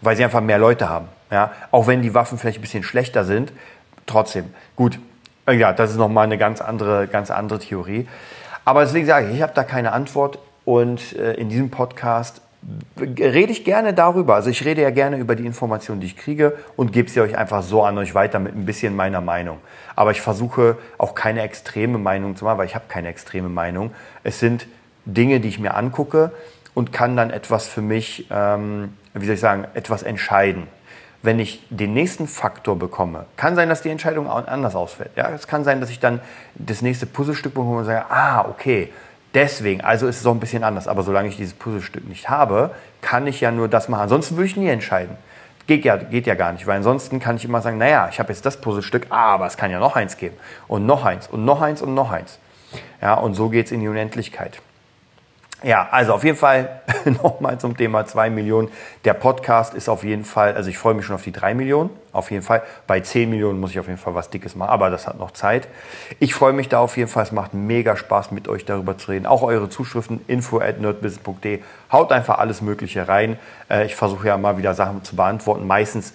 weil 0.00 0.16
sie 0.16 0.24
einfach 0.24 0.40
mehr 0.40 0.58
Leute 0.58 0.88
haben. 0.88 1.08
Ja, 1.30 1.52
auch 1.70 1.86
wenn 1.86 2.02
die 2.02 2.14
Waffen 2.14 2.38
vielleicht 2.38 2.58
ein 2.58 2.62
bisschen 2.62 2.82
schlechter 2.82 3.24
sind, 3.24 3.52
trotzdem. 4.06 4.54
Gut, 4.76 4.98
ja, 5.50 5.72
das 5.72 5.90
ist 5.90 5.96
nochmal 5.96 6.24
eine 6.24 6.38
ganz 6.38 6.60
andere, 6.60 7.06
ganz 7.06 7.30
andere 7.30 7.58
Theorie. 7.58 8.08
Aber 8.64 8.82
deswegen 8.82 9.06
sage 9.06 9.28
ich, 9.28 9.36
ich 9.36 9.42
habe 9.42 9.52
da 9.54 9.64
keine 9.64 9.92
Antwort 9.92 10.38
und 10.64 11.14
äh, 11.16 11.34
in 11.34 11.48
diesem 11.48 11.70
Podcast 11.70 12.40
rede 12.98 13.52
ich 13.52 13.64
gerne 13.64 13.94
darüber. 13.94 14.34
Also 14.34 14.50
ich 14.50 14.64
rede 14.64 14.82
ja 14.82 14.90
gerne 14.90 15.18
über 15.18 15.36
die 15.36 15.46
Informationen, 15.46 16.00
die 16.00 16.08
ich 16.08 16.16
kriege 16.16 16.56
und 16.74 16.92
gebe 16.92 17.08
sie 17.08 17.20
euch 17.20 17.36
einfach 17.36 17.62
so 17.62 17.84
an 17.84 17.96
euch 17.98 18.14
weiter 18.14 18.40
mit 18.40 18.56
ein 18.56 18.66
bisschen 18.66 18.96
meiner 18.96 19.20
Meinung. 19.20 19.58
Aber 19.94 20.10
ich 20.10 20.20
versuche 20.20 20.76
auch 20.98 21.14
keine 21.14 21.42
extreme 21.42 21.98
Meinung 21.98 22.34
zu 22.34 22.44
machen, 22.44 22.58
weil 22.58 22.66
ich 22.66 22.74
habe 22.74 22.86
keine 22.88 23.08
extreme 23.08 23.48
Meinung. 23.48 23.92
Es 24.24 24.40
sind 24.40 24.66
Dinge, 25.04 25.38
die 25.38 25.48
ich 25.48 25.60
mir 25.60 25.74
angucke 25.74 26.32
und 26.74 26.92
kann 26.92 27.16
dann 27.16 27.30
etwas 27.30 27.68
für 27.68 27.82
mich, 27.82 28.26
ähm, 28.30 28.94
wie 29.14 29.26
soll 29.26 29.34
ich 29.34 29.40
sagen, 29.40 29.66
etwas 29.74 30.02
entscheiden 30.02 30.66
wenn 31.22 31.38
ich 31.38 31.62
den 31.70 31.94
nächsten 31.94 32.28
Faktor 32.28 32.78
bekomme, 32.78 33.26
kann 33.36 33.56
sein, 33.56 33.68
dass 33.68 33.82
die 33.82 33.90
Entscheidung 33.90 34.28
anders 34.28 34.74
ausfällt. 34.74 35.10
Ja, 35.16 35.30
es 35.30 35.46
kann 35.46 35.64
sein, 35.64 35.80
dass 35.80 35.90
ich 35.90 36.00
dann 36.00 36.20
das 36.54 36.82
nächste 36.82 37.06
Puzzlestück 37.06 37.54
bekomme 37.54 37.78
und 37.78 37.84
sage, 37.84 38.04
ah, 38.10 38.46
okay, 38.48 38.92
deswegen, 39.34 39.80
also 39.80 40.06
ist 40.06 40.20
es 40.20 40.26
auch 40.26 40.32
ein 40.32 40.40
bisschen 40.40 40.64
anders. 40.64 40.88
Aber 40.88 41.02
solange 41.02 41.28
ich 41.28 41.36
dieses 41.36 41.54
Puzzlestück 41.54 42.08
nicht 42.08 42.28
habe, 42.28 42.70
kann 43.00 43.26
ich 43.26 43.40
ja 43.40 43.50
nur 43.50 43.68
das 43.68 43.88
machen. 43.88 44.02
Ansonsten 44.02 44.36
würde 44.36 44.46
ich 44.46 44.56
nie 44.56 44.68
entscheiden. 44.68 45.16
Geht 45.66 45.84
ja, 45.84 45.96
geht 45.96 46.26
ja 46.26 46.36
gar 46.36 46.52
nicht, 46.52 46.66
weil 46.66 46.76
ansonsten 46.76 47.18
kann 47.18 47.36
ich 47.36 47.44
immer 47.44 47.60
sagen, 47.60 47.78
naja, 47.78 48.08
ich 48.10 48.20
habe 48.20 48.32
jetzt 48.32 48.46
das 48.46 48.60
Puzzlestück, 48.60 49.06
aber 49.10 49.46
es 49.46 49.56
kann 49.56 49.70
ja 49.72 49.80
noch 49.80 49.96
eins 49.96 50.16
geben 50.16 50.36
und 50.68 50.86
noch 50.86 51.04
eins 51.04 51.26
und 51.26 51.44
noch 51.44 51.60
eins 51.60 51.82
und 51.82 51.94
noch 51.94 52.12
eins. 52.12 52.38
Ja, 53.02 53.14
und 53.14 53.34
so 53.34 53.48
geht 53.48 53.66
es 53.66 53.72
in 53.72 53.80
die 53.80 53.88
Unendlichkeit. 53.88 54.60
Ja, 55.62 55.88
also 55.90 56.12
auf 56.12 56.22
jeden 56.22 56.36
Fall 56.36 56.82
nochmal 57.22 57.58
zum 57.58 57.76
Thema 57.78 58.04
2 58.04 58.28
Millionen. 58.28 58.68
Der 59.06 59.14
Podcast 59.14 59.72
ist 59.72 59.88
auf 59.88 60.04
jeden 60.04 60.26
Fall, 60.26 60.54
also 60.54 60.68
ich 60.68 60.76
freue 60.76 60.92
mich 60.92 61.06
schon 61.06 61.14
auf 61.14 61.22
die 61.22 61.32
3 61.32 61.54
Millionen, 61.54 61.88
auf 62.12 62.30
jeden 62.30 62.42
Fall. 62.42 62.62
Bei 62.86 63.00
10 63.00 63.30
Millionen 63.30 63.58
muss 63.58 63.70
ich 63.70 63.80
auf 63.80 63.86
jeden 63.86 63.98
Fall 63.98 64.14
was 64.14 64.28
Dickes 64.28 64.54
machen, 64.54 64.68
aber 64.68 64.90
das 64.90 65.06
hat 65.06 65.18
noch 65.18 65.30
Zeit. 65.30 65.66
Ich 66.20 66.34
freue 66.34 66.52
mich 66.52 66.68
da 66.68 66.80
auf 66.80 66.98
jeden 66.98 67.08
Fall. 67.08 67.22
Es 67.22 67.32
macht 67.32 67.54
mega 67.54 67.96
Spaß, 67.96 68.32
mit 68.32 68.48
euch 68.48 68.66
darüber 68.66 68.98
zu 68.98 69.10
reden. 69.10 69.24
Auch 69.24 69.42
eure 69.42 69.70
Zuschriften, 69.70 70.20
info 70.26 70.60
at 70.60 70.78
nerdbusiness.de. 70.78 71.60
Haut 71.90 72.12
einfach 72.12 72.38
alles 72.38 72.60
Mögliche 72.60 73.08
rein. 73.08 73.38
Äh, 73.70 73.86
ich 73.86 73.96
versuche 73.96 74.28
ja 74.28 74.36
mal 74.36 74.58
wieder 74.58 74.74
Sachen 74.74 75.04
zu 75.04 75.16
beantworten. 75.16 75.66
Meistens 75.66 76.12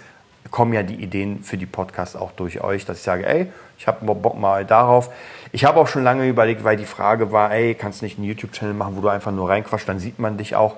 kommen 0.49 0.73
ja 0.73 0.83
die 0.83 0.95
Ideen 0.95 1.43
für 1.43 1.57
die 1.57 1.65
Podcasts 1.65 2.15
auch 2.15 2.31
durch 2.31 2.61
euch, 2.61 2.85
dass 2.85 2.97
ich 2.97 3.03
sage, 3.03 3.25
ey, 3.25 3.47
ich 3.77 3.87
habe 3.87 4.13
Bock 4.13 4.37
mal 4.37 4.65
darauf. 4.65 5.09
Ich 5.51 5.65
habe 5.65 5.79
auch 5.79 5.87
schon 5.87 6.03
lange 6.03 6.27
überlegt, 6.27 6.63
weil 6.63 6.77
die 6.77 6.85
Frage 6.85 7.31
war, 7.31 7.51
ey, 7.51 7.75
kannst 7.75 8.01
du 8.01 8.05
nicht 8.05 8.17
einen 8.17 8.27
YouTube-Channel 8.27 8.73
machen, 8.73 8.95
wo 8.97 9.01
du 9.01 9.07
einfach 9.07 9.31
nur 9.31 9.49
reinquatschst, 9.49 9.87
dann 9.87 9.99
sieht 9.99 10.19
man 10.19 10.37
dich 10.37 10.55
auch. 10.55 10.77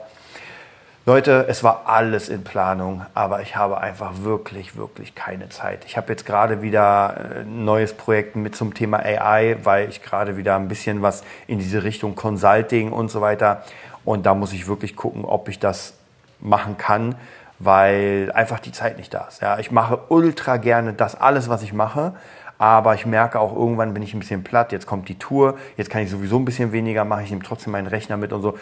Leute, 1.05 1.47
es 1.49 1.65
war 1.65 1.83
alles 1.87 2.29
in 2.29 2.45
Planung, 2.45 3.05
aber 3.13 3.41
ich 3.41 3.57
habe 3.57 3.81
einfach 3.81 4.19
wirklich, 4.21 4.77
wirklich 4.77 5.15
keine 5.15 5.49
Zeit. 5.49 5.83
Ich 5.85 5.97
habe 5.97 6.13
jetzt 6.13 6.25
gerade 6.25 6.61
wieder 6.61 7.17
ein 7.17 7.41
äh, 7.41 7.43
neues 7.43 7.93
Projekt 7.93 8.37
mit 8.37 8.55
zum 8.55 8.73
Thema 8.73 8.99
AI, 8.99 9.57
weil 9.63 9.89
ich 9.89 10.01
gerade 10.01 10.37
wieder 10.37 10.55
ein 10.55 10.69
bisschen 10.69 11.01
was 11.01 11.25
in 11.45 11.59
diese 11.59 11.83
Richtung 11.83 12.15
Consulting 12.15 12.93
und 12.93 13.11
so 13.11 13.19
weiter. 13.19 13.65
Und 14.05 14.25
da 14.25 14.33
muss 14.33 14.53
ich 14.53 14.67
wirklich 14.69 14.95
gucken, 14.95 15.25
ob 15.25 15.49
ich 15.49 15.59
das 15.59 15.93
machen 16.39 16.77
kann, 16.77 17.15
weil 17.63 18.31
einfach 18.33 18.59
die 18.59 18.71
Zeit 18.71 18.97
nicht 18.97 19.13
da 19.13 19.27
ist. 19.27 19.41
Ja, 19.41 19.59
ich 19.59 19.71
mache 19.71 19.99
ultra 20.09 20.57
gerne 20.57 20.93
das 20.93 21.19
alles, 21.19 21.49
was 21.49 21.63
ich 21.63 21.73
mache, 21.73 22.13
aber 22.57 22.95
ich 22.95 23.05
merke 23.05 23.39
auch, 23.39 23.55
irgendwann 23.55 23.93
bin 23.93 24.03
ich 24.03 24.13
ein 24.13 24.19
bisschen 24.19 24.43
platt, 24.43 24.71
jetzt 24.71 24.85
kommt 24.85 25.09
die 25.09 25.17
Tour, 25.17 25.57
jetzt 25.77 25.89
kann 25.89 26.01
ich 26.01 26.09
sowieso 26.09 26.37
ein 26.37 26.45
bisschen 26.45 26.71
weniger 26.71 27.05
machen, 27.05 27.23
ich 27.23 27.31
nehme 27.31 27.43
trotzdem 27.43 27.71
meinen 27.71 27.87
Rechner 27.87 28.17
mit 28.17 28.33
und 28.33 28.41
so. 28.41 28.57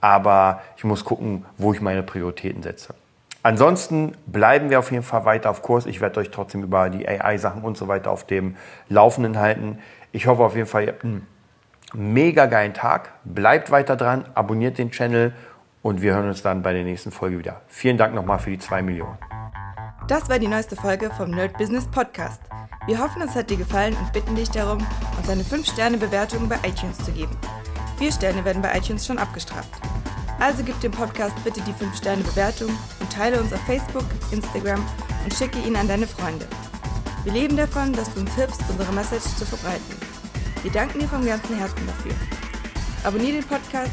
Aber 0.00 0.62
ich 0.76 0.84
muss 0.84 1.04
gucken, 1.04 1.44
wo 1.58 1.72
ich 1.72 1.80
meine 1.80 2.02
Prioritäten 2.02 2.62
setze. 2.62 2.94
Ansonsten 3.44 4.14
bleiben 4.26 4.70
wir 4.70 4.78
auf 4.78 4.90
jeden 4.90 5.02
Fall 5.02 5.24
weiter 5.24 5.50
auf 5.50 5.62
Kurs. 5.62 5.86
Ich 5.86 6.00
werde 6.00 6.20
euch 6.20 6.30
trotzdem 6.30 6.62
über 6.62 6.90
die 6.90 7.08
AI-Sachen 7.08 7.62
und 7.62 7.76
so 7.76 7.88
weiter 7.88 8.10
auf 8.10 8.24
dem 8.24 8.56
Laufenden 8.88 9.38
halten. 9.38 9.78
Ich 10.12 10.26
hoffe 10.26 10.44
auf 10.44 10.54
jeden 10.54 10.68
Fall, 10.68 10.84
ihr 10.84 10.92
habt 10.92 11.04
einen 11.04 11.26
mega 11.92 12.46
geilen 12.46 12.74
Tag. 12.74 13.10
Bleibt 13.24 13.70
weiter 13.70 13.96
dran, 13.96 14.24
abonniert 14.34 14.78
den 14.78 14.90
Channel 14.90 15.32
und 15.82 16.00
wir 16.00 16.14
hören 16.14 16.28
uns 16.28 16.42
dann 16.42 16.62
bei 16.62 16.72
der 16.72 16.84
nächsten 16.84 17.10
Folge 17.10 17.38
wieder. 17.38 17.62
Vielen 17.66 17.98
Dank 17.98 18.14
nochmal 18.14 18.38
für 18.38 18.50
die 18.50 18.58
2 18.58 18.82
Millionen. 18.82 19.18
Das 20.08 20.28
war 20.28 20.38
die 20.38 20.48
neueste 20.48 20.76
Folge 20.76 21.10
vom 21.10 21.30
Nerd 21.30 21.56
Business 21.58 21.86
Podcast. 21.86 22.40
Wir 22.86 22.98
hoffen, 22.98 23.22
es 23.22 23.34
hat 23.34 23.50
dir 23.50 23.56
gefallen 23.56 23.96
und 23.96 24.12
bitten 24.12 24.34
dich 24.34 24.50
darum, 24.50 24.84
uns 25.16 25.28
eine 25.28 25.42
5-Sterne-Bewertung 25.42 26.48
bei 26.48 26.56
iTunes 26.66 26.98
zu 26.98 27.12
geben. 27.12 27.36
Vier 27.98 28.10
Sterne 28.10 28.44
werden 28.44 28.62
bei 28.62 28.76
iTunes 28.76 29.06
schon 29.06 29.18
abgestraft. 29.18 29.70
Also 30.40 30.64
gib 30.64 30.80
dem 30.80 30.90
Podcast 30.90 31.34
bitte 31.44 31.60
die 31.60 31.72
5-Sterne-Bewertung 31.72 32.70
und 33.00 33.12
teile 33.12 33.40
uns 33.40 33.52
auf 33.52 33.60
Facebook, 33.60 34.06
Instagram 34.32 34.84
und 35.22 35.32
schicke 35.32 35.60
ihn 35.60 35.76
an 35.76 35.86
deine 35.86 36.06
Freunde. 36.06 36.46
Wir 37.22 37.32
leben 37.32 37.56
davon, 37.56 37.92
dass 37.92 38.12
du 38.12 38.20
uns 38.20 38.34
hilfst, 38.34 38.62
unsere 38.68 38.92
Message 38.92 39.36
zu 39.36 39.46
verbreiten. 39.46 39.96
Wir 40.64 40.72
danken 40.72 40.98
dir 40.98 41.08
vom 41.08 41.24
ganzen 41.24 41.56
Herzen 41.56 41.86
dafür. 41.86 42.12
Abonnier 43.04 43.34
den 43.34 43.44
Podcast, 43.44 43.92